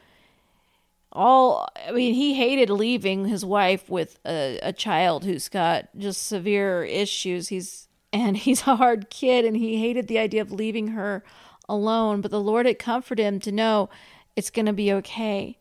all 1.12 1.66
i 1.86 1.90
mean 1.90 2.14
he 2.14 2.34
hated 2.34 2.70
leaving 2.70 3.24
his 3.24 3.44
wife 3.44 3.88
with 3.88 4.18
a, 4.24 4.58
a 4.62 4.72
child 4.72 5.24
who's 5.24 5.48
got 5.48 5.88
just 5.96 6.26
severe 6.26 6.84
issues. 6.84 7.48
He's 7.48 7.88
and 8.12 8.36
he's 8.36 8.66
a 8.66 8.76
hard 8.76 9.10
kid 9.10 9.44
and 9.44 9.56
he 9.56 9.80
hated 9.80 10.08
the 10.08 10.18
idea 10.18 10.42
of 10.42 10.52
leaving 10.52 10.88
her 10.88 11.24
alone. 11.68 12.20
But 12.20 12.30
the 12.30 12.40
lord 12.40 12.66
had 12.66 12.78
comforted 12.78 13.24
him 13.24 13.40
to 13.40 13.52
know 13.52 13.88
it's 14.36 14.50
going 14.50 14.66
to 14.66 14.72
be 14.72 14.92
okay. 14.92 15.58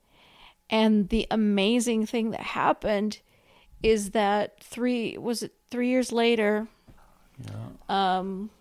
And 0.70 1.10
the 1.10 1.26
amazing 1.32 2.06
thing 2.06 2.32
that 2.32 2.42
happened 2.42 3.20
is 3.82 4.12
that 4.12 4.64
three 4.64 5.18
was 5.18 5.44
it 5.44 5.54
three 5.72 5.90
years 5.90 6.12
later? 6.12 6.68
Um 7.88 8.52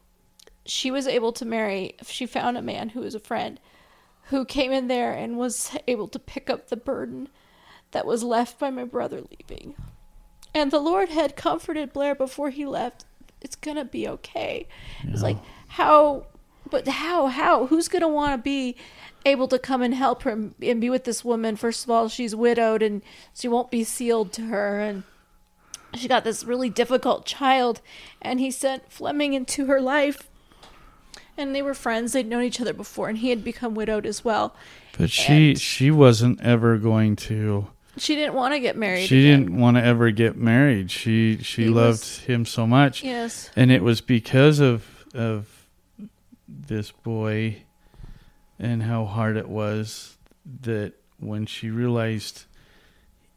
she 0.65 0.91
was 0.91 1.07
able 1.07 1.33
to 1.33 1.47
marry 1.47 1.97
she 2.05 2.27
found 2.27 2.59
a 2.59 2.63
man 2.63 2.91
who 2.91 3.01
was 3.01 3.15
a 3.15 3.21
friend 3.21 3.59
who 4.29 4.45
came 4.45 4.73
in 4.73 4.89
there 4.89 5.13
and 5.13 5.39
was 5.39 5.77
able 5.87 6.09
to 6.09 6.19
pick 6.19 6.51
up 6.51 6.69
the 6.69 6.77
burden 6.77 7.29
that 7.93 8.07
was 8.07 8.23
left 8.23 8.59
by 8.59 8.71
my 8.71 8.85
brother 8.85 9.23
leaving. 9.23 9.75
And 10.55 10.71
the 10.71 10.81
Lord 10.81 11.09
had 11.09 11.37
comforted 11.37 11.93
Blair 11.93 12.15
before 12.15 12.51
he 12.51 12.67
left. 12.67 13.05
It's 13.41 13.57
gonna 13.57 13.85
be 13.85 14.09
okay. 14.09 14.67
Yeah. 15.05 15.11
It's 15.13 15.23
like 15.23 15.39
how, 15.69 16.27
but 16.71 16.87
how? 16.89 17.29
How? 17.29 17.67
Who's 17.67 17.89
gonna 17.89 18.09
want 18.09 18.33
to 18.33 18.43
be 18.43 18.77
able 19.25 19.49
to 19.49 19.59
come 19.59 19.81
and 19.81 19.95
help 19.95 20.23
her 20.25 20.31
and 20.31 20.81
be 20.81 20.91
with 20.91 21.05
this 21.05 21.25
woman? 21.25 21.57
First 21.57 21.85
of 21.85 21.91
all, 21.91 22.09
she's 22.09 22.35
widowed 22.35 22.83
and 22.83 23.03
she 23.35 23.49
won't 23.49 23.71
be 23.71 23.85
sealed 23.85 24.33
to 24.35 24.43
her, 24.43 24.81
and 24.81 25.05
she 25.95 26.09
got 26.09 26.25
this 26.25 26.45
really 26.45 26.69
difficult 26.69 27.25
child. 27.25 27.81
And 28.21 28.41
he 28.41 28.51
sent 28.51 28.93
Fleming 28.93 29.33
into 29.33 29.67
her 29.67 29.81
life 29.81 30.29
and 31.39 31.55
they 31.55 31.63
were 31.63 31.75
friends. 31.75 32.13
They'd 32.13 32.27
known 32.27 32.43
each 32.43 32.61
other 32.61 32.75
before, 32.75 33.09
and 33.09 33.19
he 33.19 33.31
had 33.31 33.43
become 33.43 33.75
widowed 33.75 34.05
as 34.05 34.25
well. 34.25 34.55
But 34.99 35.11
she 35.11 35.51
and 35.51 35.61
she 35.61 35.91
wasn't 35.91 36.41
ever 36.43 36.77
going 36.77 37.17
to. 37.17 37.69
She 37.97 38.15
didn't 38.15 38.35
want 38.35 38.55
to 38.55 38.61
get 38.61 38.77
married. 38.77 39.07
She 39.07 39.29
again. 39.29 39.45
didn't 39.45 39.61
want 39.61 39.77
to 39.77 39.85
ever 39.85 40.11
get 40.11 40.37
married. 40.37 40.91
She 40.91 41.39
she 41.39 41.65
he 41.65 41.69
loved 41.69 42.01
was, 42.01 42.19
him 42.19 42.45
so 42.45 42.67
much. 42.67 43.03
Yes. 43.03 43.51
And 43.57 43.71
it 43.71 43.83
was 43.83 44.01
because 44.01 44.61
of 44.61 45.07
of 45.15 45.47
this 46.47 46.91
boy 46.91 47.63
and 48.59 48.83
how 48.83 49.05
hard 49.05 49.37
it 49.37 49.49
was 49.49 50.17
that 50.63 50.95
when 51.19 51.47
she 51.47 51.71
realized 51.71 52.45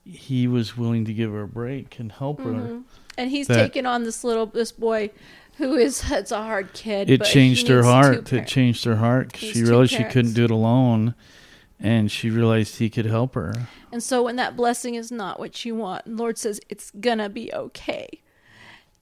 he 0.03 0.47
was 0.47 0.77
willing 0.77 1.05
to 1.05 1.13
give 1.13 1.31
her 1.31 1.43
a 1.43 1.47
break 1.47 1.99
and 1.99 2.11
help 2.11 2.39
mm-hmm. 2.39 2.55
her. 2.55 2.81
And 3.17 3.29
he's 3.29 3.47
taken 3.47 3.85
on 3.85 4.03
this 4.03 4.23
little 4.23 4.47
this 4.47 4.71
boy 4.71 5.11
who 5.57 5.75
is 5.75 6.09
it's 6.11 6.31
a 6.31 6.41
hard 6.41 6.73
kid. 6.73 7.09
It 7.09 7.23
changed 7.23 7.67
her 7.67 7.83
heart. 7.83 8.31
It 8.31 8.47
changed 8.47 8.85
her 8.85 8.97
heart. 8.97 9.35
She 9.35 9.63
realized 9.63 9.91
she 9.91 10.03
couldn't 10.03 10.33
do 10.33 10.45
it 10.45 10.51
alone, 10.51 11.15
and 11.79 12.11
she 12.11 12.29
realized 12.29 12.77
he 12.77 12.89
could 12.89 13.05
help 13.05 13.35
her. 13.35 13.53
And 13.91 14.01
so, 14.01 14.23
when 14.23 14.35
that 14.37 14.55
blessing 14.55 14.95
is 14.95 15.11
not 15.11 15.39
what 15.39 15.65
you 15.65 15.75
want, 15.75 16.07
Lord 16.07 16.37
says 16.37 16.59
it's 16.69 16.91
gonna 16.91 17.29
be 17.29 17.53
okay. 17.53 18.07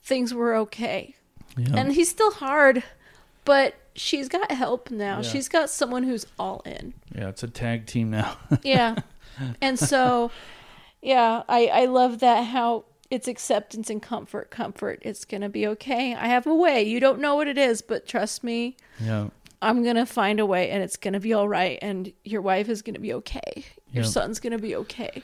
Things 0.04 0.34
were 0.34 0.56
okay, 0.56 1.16
yeah. 1.58 1.76
and 1.76 1.94
He's 1.94 2.10
still 2.10 2.32
hard, 2.32 2.84
but 3.46 3.76
she's 3.96 4.28
got 4.28 4.52
help 4.52 4.90
now. 4.90 5.18
Yeah. 5.18 5.22
She's 5.22 5.50
got 5.50 5.70
someone 5.70 6.04
who's 6.04 6.26
all 6.40 6.62
in. 6.66 6.94
Yeah, 7.14 7.30
it's 7.30 7.44
a 7.44 7.48
tag 7.48 7.86
team 7.86 8.10
now. 8.10 8.38
yeah, 8.64 8.96
and 9.62 9.78
so, 9.78 10.32
yeah, 11.02 11.44
I 11.48 11.68
I 11.68 11.86
love 11.86 12.20
that 12.20 12.44
how 12.46 12.86
it's 13.12 13.28
acceptance 13.28 13.90
and 13.90 14.02
comfort. 14.02 14.52
Comfort. 14.52 15.00
It's 15.02 15.26
going 15.26 15.42
to 15.42 15.50
be 15.50 15.66
okay. 15.68 16.14
I 16.14 16.28
have 16.28 16.46
a 16.46 16.54
way. 16.54 16.84
You 16.84 17.00
don't 17.00 17.20
know 17.20 17.36
what 17.36 17.48
it 17.48 17.58
is, 17.58 17.82
but 17.82 18.08
trust 18.08 18.44
me. 18.44 18.78
Yeah. 19.00 19.30
I'm 19.62 19.84
going 19.84 19.96
to 19.96 20.06
find 20.06 20.40
a 20.40 20.46
way 20.46 20.70
and 20.70 20.84
it's 20.84 20.96
going 20.96 21.14
to 21.14 21.20
be 21.20 21.34
all 21.34 21.50
right. 21.50 21.80
And 21.82 22.14
your 22.24 22.42
wife 22.42 22.70
is 22.70 22.82
going 22.82 22.94
to 22.94 23.00
be 23.00 23.14
okay. 23.14 23.66
Your 23.92 24.04
son's 24.04 24.40
going 24.40 24.54
to 24.54 24.60
be 24.60 24.76
okay. 24.76 25.24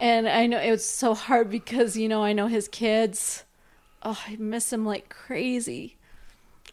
And 0.00 0.28
I 0.28 0.46
know 0.46 0.60
it 0.60 0.70
was 0.70 0.88
so 0.88 1.12
hard 1.14 1.50
because, 1.50 1.96
you 1.96 2.08
know, 2.08 2.22
I 2.22 2.32
know 2.32 2.46
his 2.46 2.68
kids. 2.68 3.44
Oh, 4.02 4.18
I 4.26 4.36
miss 4.36 4.72
him 4.72 4.86
like 4.86 5.08
crazy. 5.08 5.96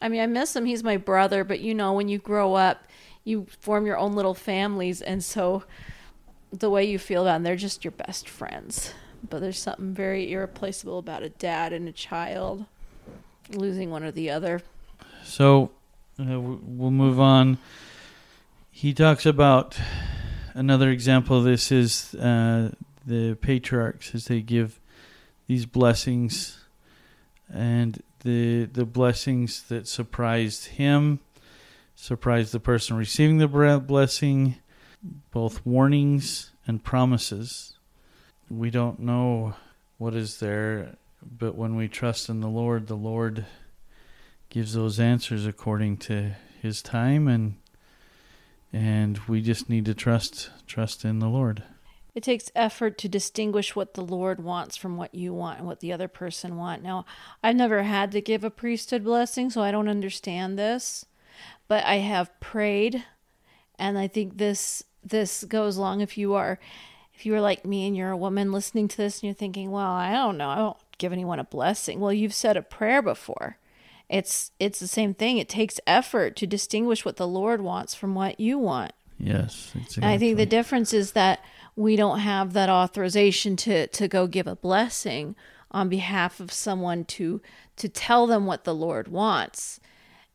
I 0.01 0.07
mean, 0.07 0.21
I 0.21 0.27
miss 0.27 0.55
him. 0.55 0.65
He's 0.65 0.83
my 0.83 0.97
brother. 0.97 1.43
But, 1.43 1.59
you 1.59 1.73
know, 1.73 1.91
when 1.93 2.07
you 2.07 2.19
grow 2.19 2.53
up, 2.53 2.85
you 3.23 3.47
form 3.59 3.87
your 3.87 3.97
own 3.97 4.13
little 4.13 4.35
families. 4.35 5.01
And 5.01 5.23
so 5.23 5.63
the 6.53 6.69
way 6.69 6.85
you 6.85 6.99
feel 6.99 7.23
about 7.23 7.33
them, 7.33 7.43
they're 7.43 7.55
just 7.55 7.83
your 7.83 7.91
best 7.91 8.29
friends 8.29 8.93
but 9.29 9.41
there's 9.41 9.59
something 9.59 9.93
very 9.93 10.31
irreplaceable 10.31 10.99
about 10.99 11.23
a 11.23 11.29
dad 11.29 11.73
and 11.73 11.87
a 11.87 11.91
child 11.91 12.65
losing 13.49 13.89
one 13.91 14.03
or 14.03 14.11
the 14.11 14.29
other. 14.29 14.61
So 15.23 15.71
uh, 16.19 16.39
we'll 16.39 16.91
move 16.91 17.19
on. 17.19 17.57
He 18.71 18.93
talks 18.93 19.25
about 19.25 19.77
another 20.53 20.89
example 20.89 21.37
of 21.37 21.43
this 21.43 21.71
is 21.71 22.13
uh, 22.15 22.71
the 23.05 23.35
patriarchs 23.35 24.13
as 24.15 24.25
they 24.25 24.41
give 24.41 24.79
these 25.47 25.65
blessings 25.65 26.65
and 27.53 28.01
the 28.21 28.65
the 28.65 28.85
blessings 28.85 29.63
that 29.63 29.87
surprised 29.87 30.65
him, 30.65 31.19
surprised 31.95 32.51
the 32.51 32.59
person 32.59 32.97
receiving 32.97 33.37
the 33.37 33.47
blessing, 33.79 34.55
both 35.31 35.63
warnings 35.65 36.51
and 36.65 36.83
promises 36.83 37.74
we 38.49 38.69
don't 38.69 38.99
know 38.99 39.55
what 39.97 40.13
is 40.13 40.39
there, 40.39 40.95
but 41.21 41.55
when 41.55 41.75
we 41.75 41.87
trust 41.87 42.29
in 42.29 42.41
the 42.41 42.49
Lord, 42.49 42.87
the 42.87 42.95
Lord 42.95 43.45
gives 44.49 44.73
those 44.73 44.99
answers 44.99 45.45
according 45.45 45.97
to 45.97 46.35
his 46.61 46.81
time 46.81 47.27
and 47.27 47.55
and 48.71 49.17
we 49.29 49.41
just 49.41 49.69
need 49.69 49.85
to 49.85 49.93
trust 49.93 50.49
trust 50.67 51.05
in 51.05 51.19
the 51.19 51.29
Lord. 51.29 51.63
It 52.13 52.23
takes 52.23 52.51
effort 52.55 52.97
to 52.99 53.09
distinguish 53.09 53.75
what 53.75 53.93
the 53.93 54.01
Lord 54.01 54.43
wants 54.43 54.77
from 54.77 54.95
what 54.95 55.13
you 55.13 55.33
want 55.33 55.59
and 55.59 55.67
what 55.67 55.81
the 55.81 55.91
other 55.91 56.07
person 56.07 56.55
want. 56.55 56.81
Now, 56.81 57.05
I've 57.43 57.57
never 57.57 57.83
had 57.83 58.11
to 58.13 58.21
give 58.21 58.43
a 58.43 58.49
priesthood 58.49 59.03
blessing, 59.03 59.49
so 59.49 59.61
I 59.61 59.71
don't 59.71 59.89
understand 59.89 60.57
this, 60.57 61.05
but 61.67 61.83
I 61.83 61.95
have 61.95 62.39
prayed 62.39 63.03
and 63.77 63.97
I 63.97 64.07
think 64.07 64.37
this 64.37 64.83
this 65.03 65.43
goes 65.43 65.77
along 65.77 66.01
if 66.01 66.17
you 66.17 66.33
are 66.33 66.59
if 67.15 67.25
you 67.25 67.31
were 67.31 67.41
like 67.41 67.65
me 67.65 67.87
and 67.87 67.95
you're 67.95 68.11
a 68.11 68.17
woman 68.17 68.51
listening 68.51 68.87
to 68.89 68.97
this 68.97 69.17
and 69.17 69.23
you're 69.23 69.33
thinking, 69.33 69.71
well, 69.71 69.91
I 69.91 70.11
don't 70.11 70.37
know, 70.37 70.49
I 70.49 70.55
don't 70.57 70.77
give 70.97 71.13
anyone 71.13 71.39
a 71.39 71.45
blessing. 71.45 71.99
Well, 71.99 72.13
you've 72.13 72.33
said 72.33 72.57
a 72.57 72.61
prayer 72.61 73.01
before. 73.01 73.57
It's 74.09 74.51
it's 74.59 74.79
the 74.79 74.87
same 74.87 75.13
thing. 75.13 75.37
It 75.37 75.49
takes 75.49 75.79
effort 75.87 76.35
to 76.35 76.45
distinguish 76.45 77.05
what 77.05 77.17
the 77.17 77.27
Lord 77.27 77.61
wants 77.61 77.95
from 77.95 78.13
what 78.13 78.39
you 78.39 78.59
want. 78.59 78.91
Yes, 79.17 79.71
exactly. 79.73 80.03
And 80.03 80.11
I 80.11 80.17
think 80.17 80.37
the 80.37 80.45
difference 80.45 80.93
is 80.93 81.13
that 81.13 81.43
we 81.75 81.95
don't 81.95 82.19
have 82.19 82.53
that 82.53 82.69
authorization 82.69 83.55
to 83.57 83.87
to 83.87 84.07
go 84.07 84.27
give 84.27 84.45
a 84.45 84.55
blessing 84.55 85.35
on 85.71 85.89
behalf 85.89 86.39
of 86.39 86.51
someone 86.51 87.05
to 87.05 87.41
to 87.77 87.89
tell 87.89 88.27
them 88.27 88.45
what 88.45 88.63
the 88.63 88.75
Lord 88.75 89.07
wants, 89.07 89.79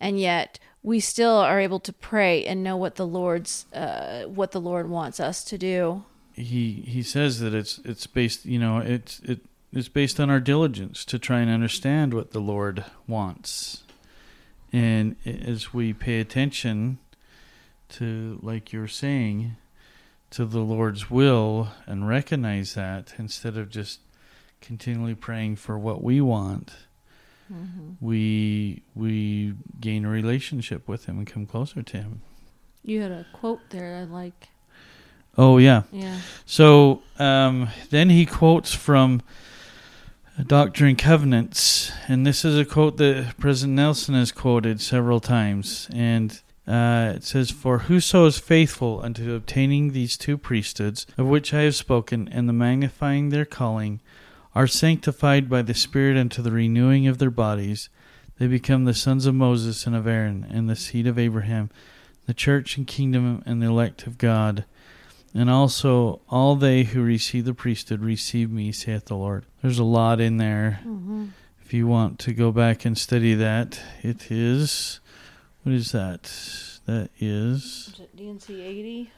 and 0.00 0.18
yet 0.18 0.58
we 0.82 0.98
still 0.98 1.36
are 1.36 1.60
able 1.60 1.78
to 1.80 1.92
pray 1.92 2.44
and 2.44 2.64
know 2.64 2.76
what 2.76 2.96
the 2.96 3.06
Lord's 3.06 3.66
uh, 3.72 4.24
what 4.24 4.50
the 4.50 4.60
Lord 4.60 4.88
wants 4.88 5.20
us 5.20 5.44
to 5.44 5.58
do 5.58 6.04
he 6.34 6.84
he 6.86 7.02
says 7.02 7.40
that 7.40 7.54
it's 7.54 7.78
it's 7.84 8.06
based 8.06 8.46
you 8.46 8.58
know 8.58 8.78
it's 8.78 9.20
it 9.20 9.40
is 9.72 9.88
based 9.88 10.18
on 10.18 10.30
our 10.30 10.40
diligence 10.40 11.04
to 11.04 11.18
try 11.18 11.40
and 11.40 11.50
understand 11.50 12.12
what 12.12 12.32
the 12.32 12.40
Lord 12.40 12.84
wants, 13.06 13.84
and 14.72 15.16
as 15.24 15.72
we 15.72 15.92
pay 15.92 16.20
attention 16.20 16.98
to 17.90 18.38
like 18.42 18.72
you're 18.72 18.88
saying 18.88 19.56
to 20.30 20.44
the 20.44 20.60
Lord's 20.60 21.10
will 21.10 21.68
and 21.86 22.08
recognize 22.08 22.74
that 22.74 23.14
instead 23.18 23.56
of 23.56 23.68
just 23.68 24.00
continually 24.60 25.14
praying 25.14 25.56
for 25.56 25.78
what 25.78 26.02
we 26.02 26.20
want. 26.20 26.72
Mm-hmm. 27.52 28.04
We 28.04 28.82
we 28.94 29.54
gain 29.80 30.04
a 30.04 30.08
relationship 30.08 30.86
with 30.86 31.06
him 31.06 31.18
and 31.18 31.26
come 31.26 31.46
closer 31.46 31.82
to 31.82 31.96
him. 31.96 32.22
You 32.82 33.02
had 33.02 33.10
a 33.10 33.26
quote 33.32 33.60
there 33.70 33.96
I 33.96 34.04
like 34.04 34.48
Oh 35.38 35.58
yeah. 35.58 35.82
Yeah. 35.92 36.18
So 36.44 37.02
um, 37.18 37.68
then 37.90 38.10
he 38.10 38.26
quotes 38.26 38.74
from 38.74 39.22
Doctrine 40.46 40.90
and 40.90 40.98
Covenants, 40.98 41.92
and 42.08 42.26
this 42.26 42.44
is 42.44 42.58
a 42.58 42.64
quote 42.64 42.96
that 42.96 43.34
President 43.38 43.76
Nelson 43.76 44.14
has 44.14 44.32
quoted 44.32 44.80
several 44.80 45.20
times, 45.20 45.88
and 45.92 46.40
uh, 46.66 47.12
it 47.16 47.24
says, 47.24 47.50
"For 47.50 47.80
whoso 47.80 48.26
is 48.26 48.38
faithful 48.38 49.00
unto 49.02 49.34
obtaining 49.34 49.92
these 49.92 50.16
two 50.16 50.38
priesthoods 50.38 51.06
of 51.18 51.26
which 51.26 51.52
I 51.52 51.62
have 51.62 51.76
spoken, 51.76 52.28
and 52.28 52.48
the 52.48 52.54
magnifying 52.54 53.28
their 53.28 53.44
calling, 53.44 54.00
are 54.54 54.66
sanctified 54.66 55.48
by 55.48 55.62
the 55.62 55.74
Spirit 55.74 56.16
unto 56.16 56.42
the 56.42 56.52
renewing 56.52 57.06
of 57.06 57.18
their 57.18 57.30
bodies." 57.30 57.88
They 58.38 58.46
become 58.46 58.86
the 58.86 58.94
sons 58.94 59.26
of 59.26 59.34
Moses 59.34 59.86
and 59.86 59.94
of 59.94 60.06
Aaron, 60.06 60.46
and 60.48 60.70
the 60.70 60.74
seed 60.74 61.06
of 61.06 61.18
Abraham, 61.18 61.68
the 62.26 62.32
church 62.32 62.78
and 62.78 62.86
kingdom 62.86 63.42
and 63.44 63.60
the 63.60 63.66
elect 63.66 64.06
of 64.06 64.16
God. 64.16 64.64
And 65.32 65.48
also, 65.48 66.20
all 66.28 66.56
they 66.56 66.82
who 66.82 67.02
receive 67.02 67.44
the 67.44 67.54
priesthood 67.54 68.00
receive 68.00 68.50
me, 68.50 68.72
saith 68.72 69.06
the 69.06 69.14
Lord. 69.14 69.46
There's 69.62 69.78
a 69.78 69.84
lot 69.84 70.20
in 70.20 70.38
there. 70.38 70.80
Mm-hmm. 70.80 71.26
If 71.62 71.72
you 71.72 71.86
want 71.86 72.18
to 72.20 72.32
go 72.32 72.50
back 72.50 72.84
and 72.84 72.98
study 72.98 73.34
that, 73.34 73.80
it 74.02 74.30
is. 74.30 74.98
What 75.62 75.74
is 75.74 75.92
that? 75.92 76.22
That 76.86 77.10
is 77.20 77.94
Is 77.94 78.00
D&C 78.16 78.60
80? 78.60 79.12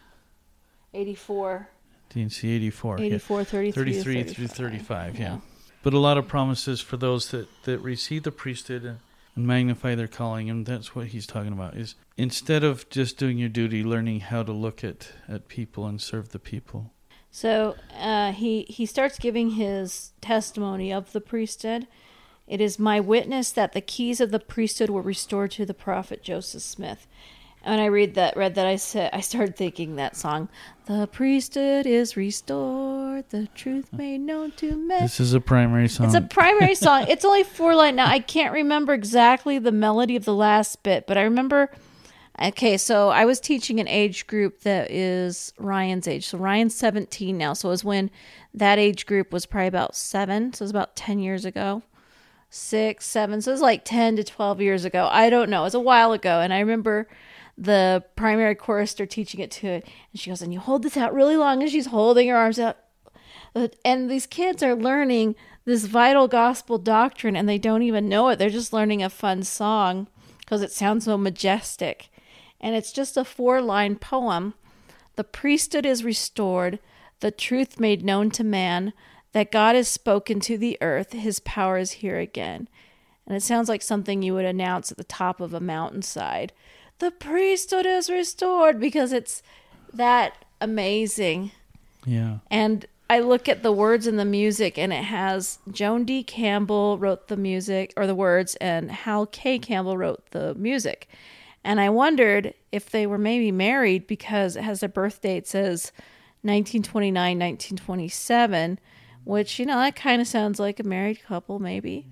84. 0.93 1.69
D&C 2.11 2.51
84. 2.51 2.99
yeah. 2.99 3.05
84, 3.07 3.45
33, 3.45 3.73
33 3.73 4.23
through 4.25 4.47
35. 4.49 5.15
35, 5.15 5.19
yeah. 5.19 5.39
But 5.83 5.95
a 5.95 5.99
lot 5.99 6.19
of 6.19 6.29
promises 6.29 6.83
for 6.83 6.99
those 6.99 7.31
that, 7.31 7.49
that 7.65 7.79
receive 7.79 8.25
the 8.25 8.33
priesthood 8.33 8.99
and, 9.35 9.47
magnify 9.47 9.95
their 9.95 10.09
calling, 10.09 10.51
and 10.51 10.67
that's 10.67 10.95
what 10.95 11.09
he's 11.09 11.27
talking 11.27 11.53
about. 11.53 11.77
Is 11.77 11.95
instead 12.17 12.65
of 12.65 12.89
just 12.91 13.17
doing 13.17 13.39
your 13.39 13.49
duty, 13.49 13.83
learning 13.83 14.21
how 14.21 14.43
to 14.43 14.53
look 14.53 14.85
at, 14.85 15.13
at 15.29 15.49
people 15.49 15.87
and 15.87 16.01
serve 16.01 16.31
the 16.31 16.39
people. 16.39 16.93
So 17.31 17.77
uh, 17.99 18.33
he 18.33 18.63
he 18.69 18.85
starts 18.85 19.19
giving 19.19 19.53
his 19.53 20.13
testimony 20.21 20.93
of 20.93 21.13
the 21.13 21.21
priesthood. 21.21 21.87
It 22.47 22.61
is 22.61 22.79
my 22.79 23.01
witness 23.01 23.51
that 23.53 23.73
the 23.73 23.81
keys 23.81 24.21
of 24.21 24.31
the 24.31 24.39
priesthood 24.39 24.91
were 24.91 25.01
restored 25.01 25.53
to 25.53 25.65
the 25.65 25.75
prophet 25.75 26.23
Joseph 26.23 26.63
Smith. 26.63 27.07
And 27.65 27.77
when 27.77 27.81
I 27.81 27.87
read 27.87 28.15
that, 28.15 28.37
read 28.37 28.57
that, 28.57 28.67
I 28.67 28.77
said 28.77 29.11
I 29.13 29.21
started 29.21 29.57
thinking 29.57 29.97
that 29.97 30.17
song. 30.17 30.49
The 30.87 31.07
priesthood 31.07 31.87
is 31.87 32.17
restored, 32.17 33.29
the 33.31 33.47
truth 33.55 33.93
made 33.93 34.21
known 34.21 34.51
to 34.53 34.77
men. 34.77 35.03
This 35.03 35.21
is 35.21 35.33
a 35.33 35.41
primary 35.41 35.89
song. 35.89 36.07
It's 36.07 36.15
a 36.15 36.23
primary 36.23 36.75
song. 36.75 37.07
It's 37.09 37.25
only 37.25 37.45
four 37.45 37.75
line. 37.77 37.95
Now 37.95 38.09
I 38.09 38.19
can't 38.19 38.53
remember 38.53 38.93
exactly 38.95 39.59
the 39.59 39.71
melody 39.71 40.17
of 40.17 40.25
the 40.25 40.35
last 40.35 40.83
bit, 40.83 41.07
but 41.07 41.17
I 41.17 41.23
remember. 41.23 41.71
Okay, 42.41 42.79
so 42.79 43.11
I 43.11 43.27
was 43.27 43.39
teaching 43.39 43.79
an 43.79 43.87
age 43.87 44.27
group 44.27 44.63
that 44.63 44.91
is 44.91 45.53
Ryan's 45.59 46.09
age. 46.09 46.27
So 46.27 46.39
Ryan's 46.39 46.75
17 46.75 47.37
now. 47.37 47.53
So 47.53 47.69
it 47.69 47.73
was 47.73 47.85
when 47.85 48.11
that 48.55 48.79
age 48.79 49.07
group 49.07 49.33
was 49.33 49.47
probably 49.47 49.69
about 49.69 49.95
seven. 49.95 50.53
So 50.53 50.63
it 50.63 50.65
was 50.65 50.71
about 50.71 50.97
10 50.97 51.19
years 51.19 51.45
ago, 51.45 51.83
six, 52.49 53.07
seven. 53.07 53.43
So 53.43 53.51
it 53.51 53.55
was 53.55 53.61
like 53.61 53.85
10 53.85 54.17
to 54.17 54.25
12 54.25 54.61
years 54.63 54.85
ago. 54.85 55.09
I 55.13 55.31
don't 55.31 55.51
know. 55.51 55.61
It 55.61 55.65
was 55.65 55.75
a 55.75 55.81
while 55.81 56.13
ago. 56.13 56.41
And 56.41 56.53
I 56.53 56.61
remember 56.61 57.07
the 57.57 58.05
primary 58.17 58.55
chorister 58.55 59.07
teaching 59.07 59.41
it 59.41 59.51
to 59.51 59.67
it. 59.69 59.85
And 60.13 60.21
she 60.21 60.31
goes, 60.31 60.43
and 60.43 60.53
you 60.53 60.61
hold 60.61 60.83
this 60.83 60.97
out 60.97 61.15
really 61.15 61.37
long. 61.37 61.63
And 61.63 61.71
she's 61.71 61.87
holding 61.87 62.29
her 62.29 62.37
arms 62.37 62.59
out 62.59 62.77
and 63.85 64.11
these 64.11 64.27
kids 64.27 64.63
are 64.63 64.75
learning 64.75 65.35
this 65.65 65.85
vital 65.85 66.27
gospel 66.27 66.79
doctrine 66.79 67.37
and 67.37 67.49
they 67.49 67.59
don't 67.59 67.83
even 67.83 68.09
know 68.09 68.29
it. 68.29 68.39
They're 68.39 68.51
just 68.51 68.73
learning 68.73 69.03
a 69.03 69.11
fun 69.11 69.43
song 69.43 70.09
because 70.39 70.63
it 70.63 70.73
sounds 70.73 71.05
so 71.05 71.19
majestic. 71.19 72.09
And 72.61 72.75
it's 72.75 72.93
just 72.93 73.17
a 73.17 73.25
four 73.25 73.61
line 73.61 73.97
poem. 73.97 74.55
The 75.17 75.25
priesthood 75.25 75.85
is 75.85 76.05
restored, 76.05 76.79
the 77.21 77.31
truth 77.31 77.79
made 77.79 78.05
known 78.05 78.31
to 78.33 78.45
man, 78.45 78.95
that 79.33 79.53
God 79.53 79.77
has 79.77 79.89
spoken 79.89 80.41
to 80.41 80.57
the 80.57 80.79
earth, 80.81 81.13
his 81.13 81.39
power 81.41 81.77
is 81.79 81.93
here 81.93 82.19
again. 82.19 82.69
And 83.27 83.37
it 83.37 83.43
sounds 83.43 83.69
like 83.69 83.83
something 83.83 84.23
you 84.23 84.35
would 84.35 84.45
announce 84.45 84.91
at 84.91 84.97
the 84.97 85.05
top 85.05 85.41
of 85.41 85.53
a 85.53 85.61
mountainside. 85.61 86.53
The 87.03 87.11
priesthood 87.11 87.85
is 87.85 88.09
restored 88.09 88.79
because 88.79 89.13
it's 89.13 89.43
that 89.93 90.45
amazing. 90.61 91.51
yeah. 92.07 92.39
And 92.49 92.87
I 93.11 93.19
look 93.19 93.49
at 93.49 93.65
the 93.65 93.73
words 93.73 94.07
in 94.07 94.19
the 94.19 94.25
music, 94.25 94.79
and 94.79 94.93
it 94.93 95.03
has 95.03 95.59
Joan 95.69 96.05
D. 96.05 96.23
Campbell 96.23 96.99
wrote 96.99 97.27
the 97.27 97.37
music 97.37 97.93
or 97.97 98.07
the 98.07 98.15
words, 98.15 98.55
and 98.61 98.93
Hal 98.93 99.27
K. 99.27 99.59
Campbell 99.59 99.99
wrote 99.99 100.25
the 100.31 100.55
music. 100.55 101.09
And 101.65 101.81
I 101.81 101.91
wondered 101.91 102.55
if 102.71 102.89
they 102.89 103.05
were 103.09 103.19
maybe 103.19 103.51
married 103.51 104.07
because 104.07 104.55
it 104.55 104.63
has 104.63 104.79
their 104.79 104.89
birth 104.89 105.21
date 105.23 105.49
says 105.49 105.91
1929, 106.43 107.13
1927, 107.37 108.79
which, 109.25 109.59
you 109.59 109.67
know, 109.67 109.79
that 109.79 109.97
kind 109.97 110.23
of 110.23 110.29
sounds 110.29 110.61
like 110.61 110.79
a 110.79 110.85
married 110.85 111.21
couple, 111.25 111.59
maybe. 111.59 112.07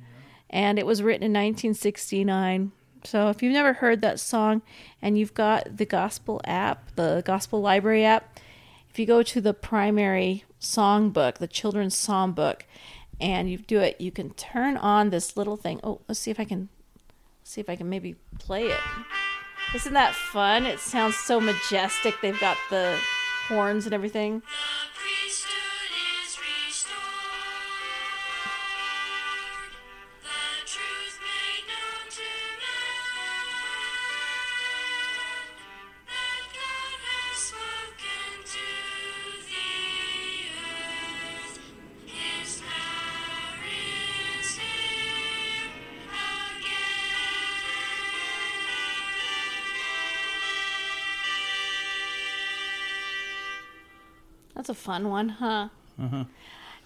And 0.50 0.80
it 0.80 0.84
was 0.84 1.00
written 1.00 1.22
in 1.22 1.30
1969. 1.30 2.72
So 3.04 3.28
if 3.28 3.42
you've 3.42 3.52
never 3.52 3.74
heard 3.74 4.00
that 4.02 4.20
song 4.20 4.62
and 5.00 5.18
you've 5.18 5.34
got 5.34 5.76
the 5.76 5.86
gospel 5.86 6.40
app, 6.44 6.94
the 6.96 7.22
gospel 7.24 7.60
library 7.60 8.04
app, 8.04 8.38
if 8.90 8.98
you 8.98 9.06
go 9.06 9.22
to 9.22 9.40
the 9.40 9.54
primary 9.54 10.44
song 10.58 11.10
book, 11.10 11.38
the 11.38 11.46
children's 11.46 11.96
song 11.96 12.32
book, 12.32 12.66
and 13.20 13.50
you 13.50 13.58
do 13.58 13.80
it, 13.80 14.00
you 14.00 14.10
can 14.10 14.30
turn 14.30 14.76
on 14.76 15.10
this 15.10 15.36
little 15.36 15.56
thing. 15.56 15.80
Oh, 15.84 16.00
let's 16.08 16.20
see 16.20 16.30
if 16.30 16.40
I 16.40 16.44
can 16.44 16.68
see 17.42 17.60
if 17.60 17.68
I 17.68 17.76
can 17.76 17.88
maybe 17.88 18.16
play 18.38 18.66
it. 18.66 18.80
Isn't 19.74 19.94
that 19.94 20.14
fun? 20.14 20.66
It 20.66 20.80
sounds 20.80 21.16
so 21.16 21.40
majestic. 21.40 22.14
They've 22.20 22.38
got 22.40 22.56
the 22.70 22.98
horns 23.48 23.84
and 23.84 23.94
everything. 23.94 24.42
That's 54.60 54.68
a 54.68 54.74
fun 54.74 55.08
one, 55.08 55.30
huh? 55.30 55.68
Uh-huh. 55.98 56.24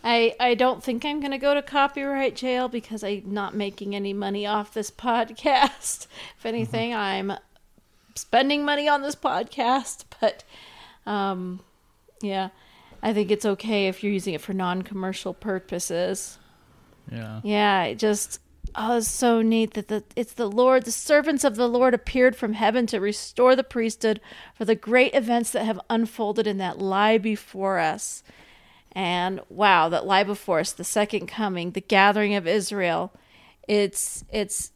I 0.04 0.36
I 0.38 0.54
don't 0.54 0.80
think 0.80 1.04
I'm 1.04 1.18
gonna 1.18 1.40
go 1.40 1.54
to 1.54 1.60
copyright 1.60 2.36
jail 2.36 2.68
because 2.68 3.02
I'm 3.02 3.24
not 3.26 3.56
making 3.56 3.96
any 3.96 4.12
money 4.12 4.46
off 4.46 4.72
this 4.72 4.90
podcast. 4.92 6.06
if 6.38 6.46
anything, 6.46 6.94
I'm 6.94 7.32
spending 8.14 8.64
money 8.64 8.88
on 8.88 9.02
this 9.02 9.16
podcast, 9.16 10.04
but 10.20 10.44
um, 11.04 11.62
yeah, 12.22 12.50
I 13.02 13.12
think 13.12 13.32
it's 13.32 13.44
okay 13.44 13.88
if 13.88 14.04
you're 14.04 14.12
using 14.12 14.34
it 14.34 14.40
for 14.40 14.52
non-commercial 14.52 15.34
purposes. 15.34 16.38
Yeah. 17.10 17.40
Yeah, 17.42 17.82
it 17.86 17.98
just 17.98 18.38
oh, 18.76 18.98
it's 18.98 19.08
so 19.08 19.42
neat 19.42 19.74
that 19.74 19.88
the 19.88 20.04
it's 20.16 20.32
the 20.32 20.50
Lord, 20.50 20.84
the 20.84 20.90
servants 20.90 21.44
of 21.44 21.56
the 21.56 21.68
Lord 21.68 21.94
appeared 21.94 22.36
from 22.36 22.54
heaven 22.54 22.86
to 22.88 23.00
restore 23.00 23.56
the 23.56 23.64
priesthood 23.64 24.20
for 24.54 24.64
the 24.64 24.74
great 24.74 25.14
events 25.14 25.50
that 25.52 25.64
have 25.64 25.80
unfolded 25.90 26.46
and 26.46 26.60
that 26.60 26.78
lie 26.78 27.18
before 27.18 27.78
us. 27.78 28.22
And 28.92 29.40
wow, 29.48 29.88
that 29.88 30.06
lie 30.06 30.22
before 30.22 30.60
us, 30.60 30.72
the 30.72 30.84
second 30.84 31.26
coming, 31.26 31.72
the 31.72 31.80
gathering 31.80 32.34
of 32.34 32.46
Israel. 32.46 33.12
It's 33.66 34.24
it's 34.30 34.72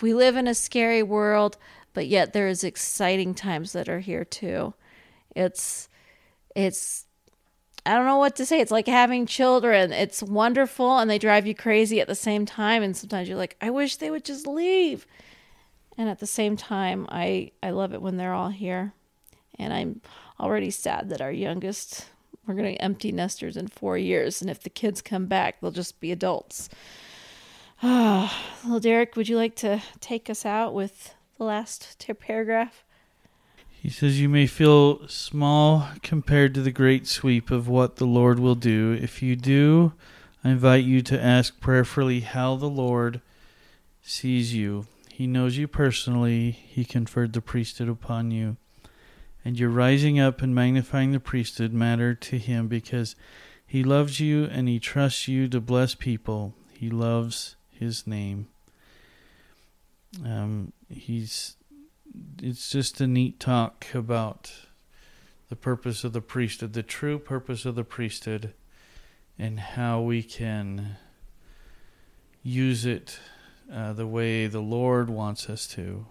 we 0.00 0.14
live 0.14 0.36
in 0.36 0.46
a 0.46 0.54
scary 0.54 1.02
world, 1.02 1.56
but 1.94 2.06
yet 2.06 2.32
there 2.32 2.48
is 2.48 2.62
exciting 2.62 3.34
times 3.34 3.72
that 3.72 3.88
are 3.88 4.00
here 4.00 4.24
too. 4.24 4.74
It's 5.34 5.88
it's 6.54 7.06
I 7.86 7.94
don't 7.94 8.06
know 8.06 8.18
what 8.18 8.36
to 8.36 8.46
say. 8.46 8.60
It's 8.60 8.70
like 8.70 8.86
having 8.86 9.26
children. 9.26 9.92
It's 9.92 10.22
wonderful 10.22 10.98
and 10.98 11.10
they 11.10 11.18
drive 11.18 11.46
you 11.46 11.54
crazy 11.54 12.00
at 12.00 12.08
the 12.08 12.14
same 12.14 12.46
time 12.46 12.82
and 12.82 12.96
sometimes 12.96 13.28
you're 13.28 13.38
like, 13.38 13.56
I 13.60 13.70
wish 13.70 13.96
they 13.96 14.10
would 14.10 14.24
just 14.24 14.46
leave. 14.46 15.06
And 15.96 16.08
at 16.08 16.18
the 16.18 16.26
same 16.26 16.56
time, 16.56 17.06
I 17.08 17.52
I 17.62 17.70
love 17.70 17.92
it 17.92 18.02
when 18.02 18.16
they're 18.16 18.34
all 18.34 18.50
here. 18.50 18.92
And 19.58 19.72
I'm 19.72 20.00
already 20.38 20.70
sad 20.70 21.10
that 21.10 21.20
our 21.20 21.32
youngest 21.32 22.06
we're 22.46 22.54
going 22.54 22.74
to 22.74 22.82
empty 22.82 23.12
nesters 23.12 23.56
in 23.56 23.68
4 23.68 23.96
years 23.98 24.40
and 24.40 24.50
if 24.50 24.62
the 24.62 24.70
kids 24.70 25.02
come 25.02 25.26
back, 25.26 25.60
they'll 25.60 25.70
just 25.70 26.00
be 26.00 26.12
adults. 26.12 26.68
Well 27.82 28.80
Derek, 28.80 29.16
would 29.16 29.28
you 29.28 29.36
like 29.36 29.56
to 29.56 29.80
take 30.00 30.28
us 30.28 30.44
out 30.44 30.74
with 30.74 31.14
the 31.38 31.44
last 31.44 31.96
paragraph? 32.20 32.84
He 33.80 33.88
says, 33.88 34.20
You 34.20 34.28
may 34.28 34.46
feel 34.46 35.08
small 35.08 35.88
compared 36.02 36.52
to 36.52 36.60
the 36.60 36.70
great 36.70 37.06
sweep 37.06 37.50
of 37.50 37.66
what 37.66 37.96
the 37.96 38.04
Lord 38.04 38.38
will 38.38 38.54
do. 38.54 38.92
If 39.00 39.22
you 39.22 39.36
do, 39.36 39.94
I 40.44 40.50
invite 40.50 40.84
you 40.84 41.00
to 41.00 41.18
ask 41.18 41.58
prayerfully 41.60 42.20
how 42.20 42.56
the 42.56 42.68
Lord 42.68 43.22
sees 44.02 44.54
you. 44.54 44.86
He 45.10 45.26
knows 45.26 45.56
you 45.56 45.66
personally, 45.66 46.50
He 46.50 46.84
conferred 46.84 47.32
the 47.32 47.40
priesthood 47.40 47.88
upon 47.88 48.30
you. 48.30 48.58
And 49.46 49.58
your 49.58 49.70
rising 49.70 50.20
up 50.20 50.42
and 50.42 50.54
magnifying 50.54 51.12
the 51.12 51.20
priesthood 51.20 51.72
matter 51.72 52.14
to 52.14 52.36
Him 52.36 52.68
because 52.68 53.16
He 53.66 53.82
loves 53.82 54.20
you 54.20 54.44
and 54.44 54.68
He 54.68 54.78
trusts 54.78 55.26
you 55.26 55.48
to 55.48 55.58
bless 55.58 55.94
people. 55.94 56.54
He 56.74 56.90
loves 56.90 57.56
His 57.70 58.06
name. 58.06 58.48
Um, 60.22 60.74
he's 60.90 61.56
it's 62.42 62.70
just 62.70 63.00
a 63.00 63.06
neat 63.06 63.40
talk 63.40 63.86
about 63.94 64.52
the 65.48 65.56
purpose 65.56 66.04
of 66.04 66.12
the 66.12 66.20
priesthood, 66.20 66.72
the 66.72 66.82
true 66.82 67.18
purpose 67.18 67.64
of 67.64 67.74
the 67.74 67.84
priesthood, 67.84 68.54
and 69.38 69.58
how 69.60 70.00
we 70.00 70.22
can 70.22 70.96
use 72.42 72.86
it 72.86 73.18
uh, 73.72 73.92
the 73.92 74.06
way 74.06 74.46
the 74.46 74.60
Lord 74.60 75.10
wants 75.10 75.48
us 75.48 75.66
to, 75.68 76.06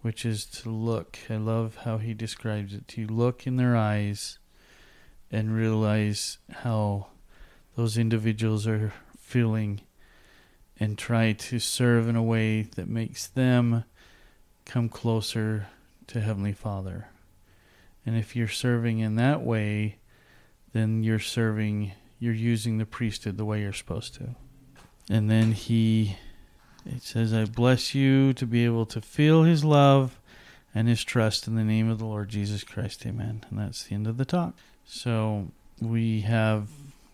which 0.00 0.24
is 0.24 0.44
to 0.46 0.70
look. 0.70 1.18
I 1.30 1.36
love 1.36 1.78
how 1.84 1.98
he 1.98 2.14
describes 2.14 2.74
it 2.74 2.88
to 2.88 3.06
look 3.06 3.46
in 3.46 3.56
their 3.56 3.76
eyes 3.76 4.38
and 5.30 5.54
realize 5.54 6.38
how 6.50 7.08
those 7.76 7.96
individuals 7.96 8.66
are 8.66 8.92
feeling 9.18 9.80
and 10.78 10.98
try 10.98 11.32
to 11.32 11.58
serve 11.58 12.08
in 12.08 12.16
a 12.16 12.22
way 12.22 12.62
that 12.62 12.88
makes 12.88 13.26
them 13.26 13.84
come 14.64 14.88
closer 14.88 15.66
to 16.08 16.20
Heavenly 16.20 16.52
Father. 16.52 17.08
And 18.04 18.16
if 18.16 18.34
you're 18.34 18.48
serving 18.48 18.98
in 18.98 19.16
that 19.16 19.42
way, 19.42 19.96
then 20.72 21.02
you're 21.02 21.18
serving, 21.18 21.92
you're 22.18 22.32
using 22.34 22.78
the 22.78 22.86
priesthood 22.86 23.36
the 23.36 23.44
way 23.44 23.60
you're 23.60 23.72
supposed 23.72 24.14
to. 24.14 24.34
And 25.10 25.30
then 25.30 25.52
he, 25.52 26.16
it 26.86 27.02
says, 27.02 27.32
I 27.32 27.44
bless 27.44 27.94
you 27.94 28.32
to 28.34 28.46
be 28.46 28.64
able 28.64 28.86
to 28.86 29.00
feel 29.00 29.44
his 29.44 29.64
love 29.64 30.18
and 30.74 30.88
his 30.88 31.04
trust 31.04 31.46
in 31.46 31.54
the 31.54 31.64
name 31.64 31.90
of 31.90 31.98
the 31.98 32.06
Lord 32.06 32.28
Jesus 32.28 32.64
Christ. 32.64 33.04
Amen. 33.06 33.44
And 33.50 33.58
that's 33.58 33.84
the 33.84 33.94
end 33.94 34.06
of 34.06 34.16
the 34.16 34.24
talk. 34.24 34.54
So 34.84 35.48
we 35.80 36.22
have 36.22 36.68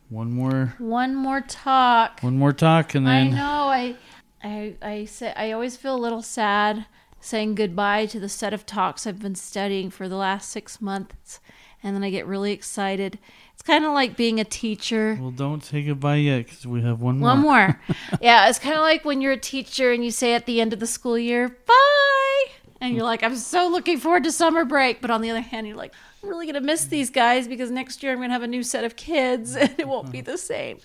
one 0.09 0.31
more, 0.33 0.75
One 0.79 1.15
more 1.15 1.41
talk. 1.43 2.21
one 2.23 2.39
more 2.39 2.53
talk, 2.53 2.95
and 2.95 3.07
then 3.07 3.35
I 3.35 3.37
know. 3.37 3.69
I, 3.69 3.97
I, 4.43 4.75
I 4.81 5.05
say 5.05 5.35
I 5.37 5.53
always 5.53 5.77
feel 5.77 5.95
a 5.95 5.99
little 6.01 6.23
sad 6.23 6.87
saying 7.21 7.55
goodbye 7.55 8.07
to 8.07 8.21
the 8.21 8.29
set 8.29 8.53
of 8.53 8.67
talks 8.67 9.07
I've 9.07 9.21
been 9.21 9.35
studying 9.35 9.91
for 9.91 10.09
the 10.09 10.17
last 10.17 10.51
six 10.51 10.81
months, 10.81 11.41
and 11.83 11.95
then 11.95 12.03
I 12.03 12.11
get 12.11 12.27
really 12.27 12.53
excited. 12.53 13.19
It's 13.55 13.63
kind 13.63 13.85
of 13.85 13.93
like 13.93 14.17
being 14.17 14.39
a 14.39 14.45
teacher. 14.45 15.19
well, 15.21 15.31
don't 15.31 15.65
say 15.65 15.83
goodbye 15.83 16.17
yet 16.17 16.47
because 16.47 16.67
we 16.67 16.81
have 16.83 17.01
one 17.01 17.19
more. 17.19 17.29
One 17.31 17.41
more. 17.41 17.81
yeah, 18.21 18.49
it's 18.49 18.59
kind 18.59 18.77
of 18.77 18.83
like 18.83 19.05
when 19.05 19.21
you're 19.21 19.33
a 19.33 19.37
teacher 19.37 19.93
and 19.93 20.05
you 20.05 20.11
say 20.11 20.35
at 20.35 20.47
the 20.47 20.61
end 20.61 20.73
of 20.73 20.81
the 20.81 20.87
school 20.87 21.19
year, 21.19 21.49
bye. 21.49 22.45
And 22.81 22.95
you're 22.95 23.05
like, 23.05 23.25
I'm 23.25 23.35
so 23.35 23.69
looking 23.69 23.99
forward 23.99 24.23
to 24.25 24.33
summer 24.33 24.65
break. 24.65 25.01
But 25.01 25.11
on 25.11 25.21
the 25.21 25.31
other 25.31 25.41
hand, 25.41 25.67
you're 25.67 25.77
like, 25.77 25.93
I'm 26.23 26.29
really 26.29 26.47
going 26.47 26.55
to 26.55 26.61
miss 26.61 26.85
these 26.85 27.11
guys 27.11 27.49
because 27.49 27.71
next 27.71 28.03
year 28.03 28.13
I'm 28.13 28.19
going 28.19 28.29
to 28.29 28.35
have 28.35 28.43
a 28.43 28.47
new 28.47 28.63
set 28.63 28.85
of 28.85 28.95
kids 28.95 29.57
and 29.57 29.75
it 29.79 29.89
won't 29.89 30.13
be 30.13 30.21
the 30.21 30.39
same. 30.39 30.79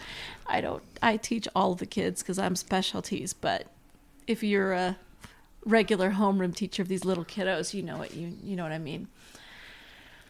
I 0.47 0.61
don't, 0.61 0.83
I 1.01 1.17
teach 1.17 1.47
all 1.55 1.75
the 1.75 1.85
kids 1.85 2.23
because 2.23 2.39
I'm 2.39 2.55
specialties. 2.55 3.33
But 3.33 3.67
if 4.25 4.41
you're 4.41 4.73
a 4.73 4.97
regular 5.65 6.11
homeroom 6.11 6.55
teacher 6.55 6.81
of 6.81 6.87
these 6.87 7.05
little 7.05 7.25
kiddos, 7.25 7.73
you 7.73 7.83
know 7.83 7.97
what 7.97 8.13
you, 8.13 8.33
you 8.43 8.55
know 8.55 8.63
what 8.63 8.71
I 8.71 8.79
mean. 8.79 9.07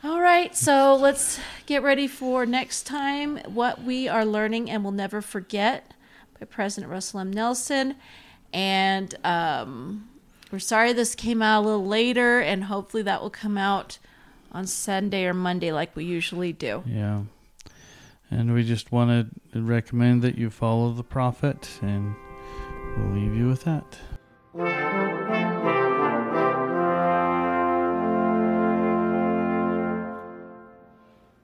All 0.04 0.20
right, 0.20 0.54
so 0.56 0.96
let's 0.96 1.40
get 1.66 1.82
ready 1.82 2.08
for 2.08 2.46
next 2.46 2.84
time 2.84 3.38
what 3.46 3.84
we 3.84 4.10
are 4.10 4.26
learning 4.26 4.70
and 4.70 4.84
will 4.84 4.92
never 4.92 5.22
forget 5.22 5.94
by 6.38 6.46
President 6.46 6.92
Russell 6.92 7.22
M. 7.22 7.32
Nelson. 7.32 7.96
And 8.52 9.16
um, 9.24 10.10
we're 10.52 10.60
sorry 10.60 10.92
this 10.92 11.16
came 11.16 11.42
out 11.42 11.64
a 11.64 11.66
little 11.66 11.86
later, 11.86 12.42
and 12.42 12.66
hopefully 12.66 13.02
that 13.04 13.22
will 13.22 13.30
come 13.30 13.58
out 13.58 13.98
on 14.52 14.68
Sunday 14.68 15.26
or 15.26 15.34
Monday 15.34 15.72
like 15.72 15.96
we 15.96 16.04
usually 16.04 16.52
do. 16.52 16.84
Yeah. 16.86 17.24
And 18.30 18.54
we 18.54 18.64
just 18.64 18.92
want 18.92 19.32
to 19.54 19.62
recommend 19.62 20.22
that 20.24 20.38
you 20.38 20.50
follow 20.50 20.92
the 20.92 21.04
prophet, 21.04 21.80
and 21.82 22.14
we'll 22.98 23.14
leave 23.14 23.36
you 23.36 23.48
with 23.48 23.64
that. 23.64 25.13